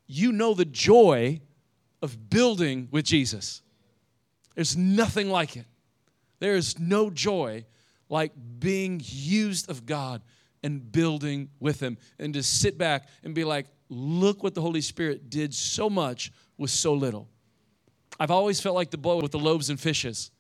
You 0.07 0.33
know 0.33 0.55
the 0.55 0.65
joy 0.65 1.41
of 2.03 2.31
building 2.31 2.89
with 2.91 3.05
Jesus. 3.05 3.63
There's 4.55 4.77
nothing 4.77 5.31
like 5.31 5.57
it. 5.57 5.67
There 6.39 6.57
is 6.57 6.79
no 6.79 7.11
joy 7.11 7.67
like 8.11 8.33
being 8.59 9.01
used 9.03 9.71
of 9.71 9.87
God 9.87 10.21
and 10.63 10.93
building 10.93 11.49
with 11.61 11.81
Him 11.81 11.97
and 12.19 12.35
to 12.35 12.43
sit 12.43 12.77
back 12.77 13.09
and 13.25 13.35
be 13.35 13.45
like, 13.45 13.67
look 13.89 14.43
what 14.43 14.55
the 14.55 14.61
Holy 14.61 14.83
Spirit 14.83 15.31
did 15.31 15.55
so 15.55 15.89
much 15.89 16.31
with 16.59 16.71
so 16.71 16.93
little. 16.93 17.29
I've 18.19 18.31
always 18.31 18.61
felt 18.61 18.75
like 18.75 18.91
the 18.91 18.99
boy 18.99 19.17
with 19.17 19.33
the 19.33 19.39
loaves 19.39 19.71
and 19.71 19.81
fishes, 19.81 20.31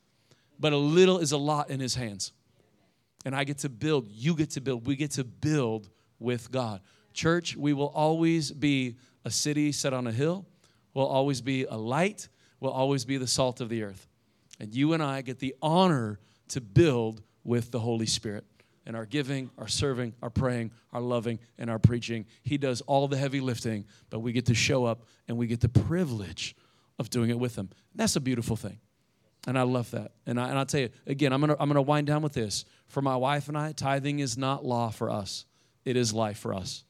but 0.58 0.74
a 0.74 0.76
little 0.76 1.18
is 1.18 1.32
a 1.32 1.38
lot 1.38 1.70
in 1.70 1.80
His 1.80 1.94
hands. 1.94 2.32
And 3.24 3.34
I 3.34 3.44
get 3.44 3.58
to 3.58 3.68
build, 3.68 4.08
you 4.10 4.34
get 4.34 4.50
to 4.50 4.60
build, 4.60 4.86
we 4.86 4.96
get 4.96 5.12
to 5.12 5.24
build 5.24 5.88
with 6.18 6.50
God. 6.50 6.80
Church, 7.14 7.56
we 7.56 7.72
will 7.72 7.88
always 7.88 8.50
be 8.50 8.96
a 9.24 9.30
city 9.30 9.72
set 9.72 9.92
on 9.92 10.06
a 10.06 10.12
hill. 10.12 10.46
We'll 10.94 11.06
always 11.06 11.40
be 11.40 11.64
a 11.64 11.76
light. 11.76 12.28
We'll 12.60 12.72
always 12.72 13.04
be 13.04 13.16
the 13.16 13.26
salt 13.26 13.60
of 13.60 13.68
the 13.68 13.82
earth. 13.82 14.08
And 14.58 14.74
you 14.74 14.92
and 14.92 15.02
I 15.02 15.22
get 15.22 15.38
the 15.38 15.54
honor 15.62 16.18
to 16.48 16.60
build 16.60 17.22
with 17.44 17.70
the 17.70 17.78
Holy 17.78 18.06
Spirit. 18.06 18.44
And 18.86 18.96
our 18.96 19.06
giving, 19.06 19.50
our 19.58 19.68
serving, 19.68 20.14
our 20.22 20.30
praying, 20.30 20.72
our 20.92 21.00
loving, 21.00 21.38
and 21.58 21.70
our 21.70 21.78
preaching. 21.78 22.26
He 22.42 22.58
does 22.58 22.80
all 22.82 23.08
the 23.08 23.16
heavy 23.16 23.40
lifting, 23.40 23.84
but 24.08 24.20
we 24.20 24.32
get 24.32 24.46
to 24.46 24.54
show 24.54 24.84
up 24.84 25.04
and 25.28 25.36
we 25.36 25.46
get 25.46 25.60
the 25.60 25.68
privilege 25.68 26.56
of 26.98 27.10
doing 27.10 27.30
it 27.30 27.38
with 27.38 27.56
Him. 27.56 27.70
That's 27.94 28.16
a 28.16 28.20
beautiful 28.20 28.56
thing. 28.56 28.78
And 29.46 29.58
I 29.58 29.62
love 29.62 29.90
that. 29.92 30.12
And, 30.26 30.40
I, 30.40 30.48
and 30.48 30.58
I'll 30.58 30.66
tell 30.66 30.80
you, 30.80 30.90
again, 31.06 31.32
I'm 31.32 31.40
going 31.40 31.54
to 31.54 31.62
I'm 31.62 31.72
to 31.72 31.82
wind 31.82 32.06
down 32.06 32.22
with 32.22 32.34
this. 32.34 32.64
For 32.88 33.00
my 33.00 33.16
wife 33.16 33.48
and 33.48 33.56
I, 33.56 33.72
tithing 33.72 34.18
is 34.18 34.36
not 34.36 34.64
law 34.64 34.90
for 34.90 35.10
us, 35.10 35.44
it 35.84 35.96
is 35.96 36.12
life 36.12 36.38
for 36.38 36.54
us. 36.54 36.84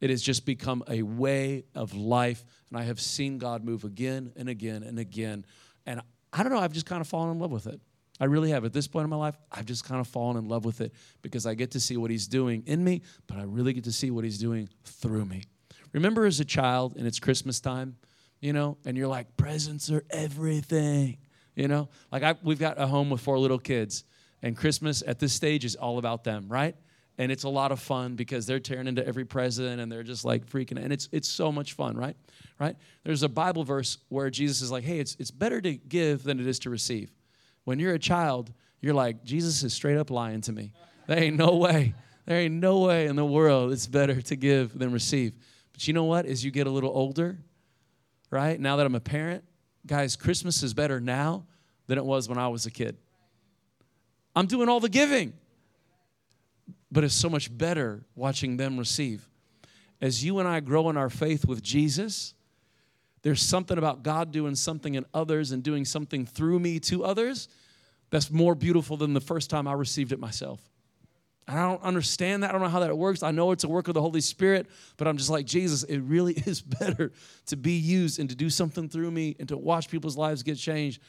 It 0.00 0.10
has 0.10 0.22
just 0.22 0.46
become 0.46 0.84
a 0.88 1.02
way 1.02 1.64
of 1.74 1.92
life. 1.94 2.44
And 2.70 2.78
I 2.78 2.84
have 2.84 3.00
seen 3.00 3.38
God 3.38 3.64
move 3.64 3.82
again 3.82 4.32
and 4.36 4.48
again 4.48 4.84
and 4.84 4.98
again. 4.98 5.44
And 5.86 6.00
I 6.32 6.42
don't 6.42 6.52
know, 6.52 6.60
I've 6.60 6.72
just 6.72 6.86
kind 6.86 7.00
of 7.00 7.08
fallen 7.08 7.32
in 7.32 7.38
love 7.40 7.50
with 7.50 7.66
it. 7.66 7.80
I 8.20 8.24
really 8.26 8.50
have. 8.50 8.64
At 8.64 8.72
this 8.72 8.88
point 8.88 9.04
in 9.04 9.10
my 9.10 9.16
life, 9.16 9.36
I've 9.52 9.66
just 9.66 9.84
kind 9.84 10.00
of 10.00 10.08
fallen 10.08 10.36
in 10.36 10.48
love 10.48 10.64
with 10.64 10.80
it 10.80 10.92
because 11.22 11.46
I 11.46 11.54
get 11.54 11.72
to 11.72 11.80
see 11.80 11.96
what 11.96 12.10
He's 12.10 12.26
doing 12.26 12.62
in 12.66 12.82
me, 12.82 13.02
but 13.26 13.38
I 13.38 13.42
really 13.42 13.72
get 13.72 13.84
to 13.84 13.92
see 13.92 14.10
what 14.10 14.24
He's 14.24 14.38
doing 14.38 14.68
through 14.84 15.24
me. 15.24 15.44
Remember 15.92 16.26
as 16.26 16.40
a 16.40 16.44
child 16.44 16.96
and 16.96 17.06
it's 17.06 17.18
Christmas 17.18 17.60
time, 17.60 17.96
you 18.40 18.52
know, 18.52 18.76
and 18.84 18.96
you're 18.96 19.08
like, 19.08 19.36
presents 19.36 19.90
are 19.90 20.04
everything, 20.10 21.18
you 21.54 21.68
know? 21.68 21.88
Like, 22.12 22.22
I, 22.22 22.34
we've 22.42 22.58
got 22.58 22.80
a 22.80 22.86
home 22.86 23.10
with 23.10 23.20
four 23.20 23.38
little 23.38 23.58
kids, 23.58 24.04
and 24.42 24.56
Christmas 24.56 25.02
at 25.06 25.18
this 25.18 25.32
stage 25.32 25.64
is 25.64 25.76
all 25.76 25.98
about 25.98 26.24
them, 26.24 26.46
right? 26.48 26.76
and 27.18 27.32
it's 27.32 27.42
a 27.42 27.48
lot 27.48 27.72
of 27.72 27.80
fun 27.80 28.14
because 28.14 28.46
they're 28.46 28.60
tearing 28.60 28.86
into 28.86 29.06
every 29.06 29.24
present 29.24 29.80
and 29.80 29.90
they're 29.90 30.04
just 30.04 30.24
like 30.24 30.46
freaking 30.46 30.82
and 30.82 30.92
it's 30.92 31.08
it's 31.12 31.28
so 31.28 31.52
much 31.52 31.72
fun 31.74 31.96
right 31.96 32.16
right 32.58 32.76
there's 33.04 33.22
a 33.22 33.28
bible 33.28 33.64
verse 33.64 33.98
where 34.08 34.30
jesus 34.30 34.62
is 34.62 34.70
like 34.70 34.84
hey 34.84 35.00
it's, 35.00 35.16
it's 35.18 35.30
better 35.30 35.60
to 35.60 35.74
give 35.74 36.22
than 36.22 36.40
it 36.40 36.46
is 36.46 36.58
to 36.60 36.70
receive 36.70 37.12
when 37.68 37.78
you're 37.78 37.92
a 37.92 37.98
child 37.98 38.50
you're 38.80 38.94
like 38.94 39.22
jesus 39.24 39.62
is 39.62 39.74
straight 39.74 39.98
up 39.98 40.10
lying 40.10 40.40
to 40.40 40.52
me. 40.52 40.72
There 41.06 41.18
ain't 41.18 41.36
no 41.36 41.56
way. 41.56 41.94
There 42.24 42.38
ain't 42.38 42.54
no 42.54 42.78
way 42.78 43.06
in 43.06 43.14
the 43.14 43.26
world 43.26 43.72
it's 43.72 43.86
better 43.86 44.22
to 44.22 44.36
give 44.36 44.78
than 44.78 44.90
receive. 44.90 45.34
But 45.74 45.86
you 45.86 45.92
know 45.92 46.04
what? 46.04 46.24
As 46.24 46.42
you 46.42 46.50
get 46.50 46.66
a 46.66 46.70
little 46.70 46.90
older 46.90 47.36
right 48.30 48.58
now 48.58 48.76
that 48.76 48.86
i'm 48.86 48.94
a 48.94 49.00
parent 49.00 49.44
guys 49.86 50.16
christmas 50.16 50.62
is 50.62 50.72
better 50.74 50.98
now 50.98 51.46
than 51.88 51.96
it 51.96 52.04
was 52.04 52.26
when 52.26 52.38
i 52.38 52.48
was 52.48 52.64
a 52.64 52.70
kid. 52.70 52.96
I'm 54.34 54.46
doing 54.46 54.70
all 54.70 54.80
the 54.80 54.88
giving 54.88 55.34
but 56.90 57.04
it's 57.04 57.14
so 57.14 57.28
much 57.28 57.54
better 57.56 58.02
watching 58.14 58.56
them 58.56 58.78
receive. 58.78 59.28
As 60.00 60.24
you 60.24 60.38
and 60.38 60.48
I 60.48 60.60
grow 60.60 60.88
in 60.88 60.96
our 60.96 61.10
faith 61.10 61.44
with 61.44 61.62
Jesus, 61.62 62.32
there's 63.22 63.42
something 63.42 63.76
about 63.76 64.02
God 64.02 64.30
doing 64.30 64.54
something 64.54 64.94
in 64.94 65.04
others 65.12 65.50
and 65.52 65.62
doing 65.62 65.84
something 65.84 66.24
through 66.24 66.60
me 66.60 66.78
to 66.80 67.04
others 67.04 67.48
that's 68.10 68.30
more 68.30 68.54
beautiful 68.54 68.96
than 68.96 69.14
the 69.14 69.20
first 69.20 69.50
time 69.50 69.68
I 69.68 69.72
received 69.72 70.12
it 70.12 70.18
myself. 70.18 70.60
And 71.46 71.58
I 71.58 71.62
don't 71.62 71.82
understand 71.82 72.42
that. 72.42 72.50
I 72.50 72.52
don't 72.52 72.60
know 72.60 72.68
how 72.68 72.80
that 72.80 72.96
works. 72.96 73.22
I 73.22 73.30
know 73.30 73.52
it's 73.52 73.64
a 73.64 73.68
work 73.68 73.88
of 73.88 73.94
the 73.94 74.02
Holy 74.02 74.20
Spirit, 74.20 74.66
but 74.98 75.08
I'm 75.08 75.16
just 75.16 75.30
like, 75.30 75.46
Jesus, 75.46 75.82
it 75.82 75.98
really 76.00 76.34
is 76.46 76.60
better 76.60 77.12
to 77.46 77.56
be 77.56 77.72
used 77.72 78.18
and 78.18 78.28
to 78.28 78.36
do 78.36 78.50
something 78.50 78.88
through 78.88 79.10
me 79.10 79.34
and 79.38 79.48
to 79.48 79.56
watch 79.56 79.88
people's 79.88 80.16
lives 80.16 80.42
get 80.42 80.58
changed. 80.58 81.00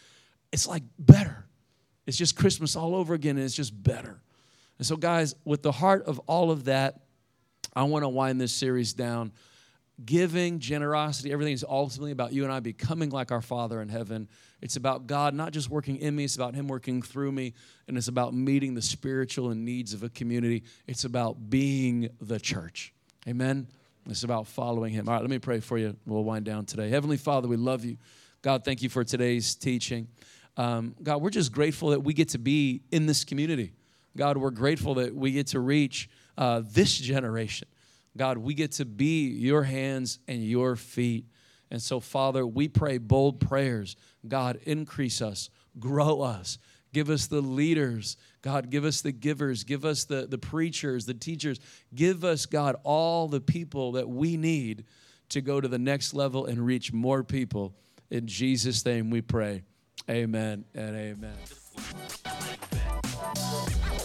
It's 0.51 0.65
like 0.65 0.83
better. 0.97 1.45
It's 2.07 2.17
just 2.17 2.35
Christmas 2.35 2.75
all 2.75 2.95
over 2.95 3.13
again, 3.13 3.35
and 3.35 3.45
it's 3.45 3.55
just 3.55 3.83
better. 3.83 4.19
And 4.79 4.87
so, 4.87 4.95
guys, 4.95 5.35
with 5.45 5.61
the 5.61 5.71
heart 5.71 6.05
of 6.05 6.19
all 6.19 6.49
of 6.49 6.65
that, 6.65 7.01
I 7.75 7.83
want 7.83 8.03
to 8.03 8.09
wind 8.09 8.41
this 8.41 8.53
series 8.53 8.93
down. 8.93 9.31
Giving, 10.05 10.59
generosity, 10.59 11.31
everything 11.31 11.53
is 11.53 11.65
ultimately 11.67 12.11
about 12.11 12.33
you 12.33 12.43
and 12.43 12.53
I 12.53 12.59
becoming 12.59 13.09
like 13.09 13.31
our 13.31 13.41
Father 13.41 13.81
in 13.81 13.89
heaven. 13.89 14.27
It's 14.61 14.75
about 14.75 15.07
God 15.07 15.33
not 15.33 15.51
just 15.51 15.69
working 15.69 15.97
in 15.97 16.15
me, 16.15 16.23
it's 16.23 16.35
about 16.35 16.55
Him 16.55 16.67
working 16.67 17.01
through 17.01 17.31
me, 17.31 17.53
and 17.87 17.97
it's 17.97 18.07
about 18.07 18.33
meeting 18.33 18.73
the 18.73 18.81
spiritual 18.81 19.49
and 19.49 19.65
needs 19.65 19.93
of 19.93 20.03
a 20.03 20.09
community. 20.09 20.63
It's 20.87 21.03
about 21.03 21.49
being 21.49 22.09
the 22.21 22.39
church. 22.39 22.93
Amen. 23.27 23.67
It's 24.09 24.23
about 24.23 24.47
following 24.47 24.93
Him. 24.93 25.07
All 25.07 25.15
right, 25.15 25.21
let 25.21 25.29
me 25.29 25.39
pray 25.39 25.59
for 25.59 25.77
you. 25.77 25.95
We'll 26.05 26.23
wind 26.23 26.45
down 26.45 26.65
today. 26.65 26.89
Heavenly 26.89 27.17
Father, 27.17 27.47
we 27.47 27.57
love 27.57 27.85
you. 27.85 27.97
God, 28.41 28.63
thank 28.63 28.81
you 28.81 28.89
for 28.89 29.03
today's 29.03 29.55
teaching. 29.55 30.07
Um, 30.57 30.95
God, 31.03 31.21
we're 31.21 31.29
just 31.29 31.51
grateful 31.51 31.89
that 31.89 32.01
we 32.01 32.13
get 32.13 32.29
to 32.29 32.39
be 32.39 32.81
in 32.91 33.05
this 33.05 33.23
community. 33.23 33.73
God, 34.17 34.37
we're 34.37 34.49
grateful 34.49 34.95
that 34.95 35.13
we 35.15 35.31
get 35.31 35.47
to 35.47 35.59
reach 35.59 36.09
uh, 36.37 36.61
this 36.65 36.97
generation. 36.97 37.67
God, 38.19 38.37
we 38.37 38.53
get 38.53 38.73
to 38.73 38.83
be 38.83 39.29
your 39.29 39.63
hands 39.63 40.19
and 40.27 40.43
your 40.43 40.75
feet. 40.75 41.23
And 41.71 41.81
so, 41.81 42.01
Father, 42.01 42.45
we 42.45 42.67
pray 42.67 42.97
bold 42.97 43.39
prayers. 43.39 43.95
God, 44.27 44.59
increase 44.65 45.21
us, 45.21 45.49
grow 45.79 46.19
us, 46.19 46.57
give 46.91 47.09
us 47.09 47.27
the 47.27 47.39
leaders. 47.39 48.17
God, 48.41 48.69
give 48.69 48.83
us 48.83 48.99
the 48.99 49.13
givers, 49.13 49.63
give 49.63 49.85
us 49.85 50.03
the, 50.03 50.27
the 50.27 50.37
preachers, 50.37 51.05
the 51.05 51.13
teachers. 51.13 51.61
Give 51.95 52.25
us, 52.25 52.45
God, 52.45 52.75
all 52.83 53.29
the 53.29 53.39
people 53.39 53.93
that 53.93 54.09
we 54.09 54.35
need 54.35 54.83
to 55.29 55.39
go 55.39 55.61
to 55.61 55.69
the 55.69 55.79
next 55.79 56.13
level 56.13 56.45
and 56.45 56.65
reach 56.65 56.91
more 56.91 57.23
people. 57.23 57.73
In 58.09 58.27
Jesus' 58.27 58.83
name 58.83 59.09
we 59.11 59.21
pray. 59.21 59.63
Amen 60.09 60.65
and 60.75 60.93
amen. 60.93 61.37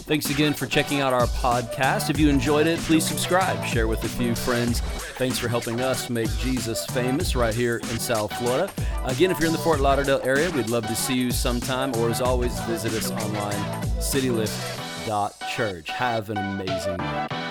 Thanks 0.07 0.29
again 0.29 0.53
for 0.53 0.67
checking 0.67 1.01
out 1.01 1.15
our 1.15 1.27
podcast. 1.27 2.11
If 2.11 2.21
you 2.21 2.29
enjoyed 2.29 2.67
it, 2.67 2.79
please 2.81 3.07
subscribe, 3.07 3.65
share 3.65 3.89
with 3.89 4.05
a 4.05 4.09
few 4.09 4.35
friends. 4.35 4.81
Thanks 4.81 5.39
for 5.39 5.49
helping 5.49 5.81
us 5.81 6.11
make 6.11 6.29
Jesus 6.37 6.85
famous 6.87 7.35
right 7.35 7.55
here 7.55 7.79
in 7.79 7.99
South 7.99 8.31
Florida. 8.35 8.71
Again, 9.07 9.31
if 9.31 9.41
you're 9.41 9.47
in 9.47 9.55
the 9.55 9.59
Fort 9.59 9.81
Lauderdale 9.81 10.21
area, 10.23 10.51
we'd 10.51 10.69
love 10.69 10.87
to 10.89 10.95
see 10.95 11.15
you 11.15 11.31
sometime, 11.31 11.95
or 11.97 12.11
as 12.11 12.21
always, 12.21 12.61
visit 12.65 12.93
us 12.93 13.11
online, 13.11 13.83
citylift.church. 13.99 15.89
Have 15.89 16.29
an 16.29 16.37
amazing 16.37 16.99
day. 16.99 17.44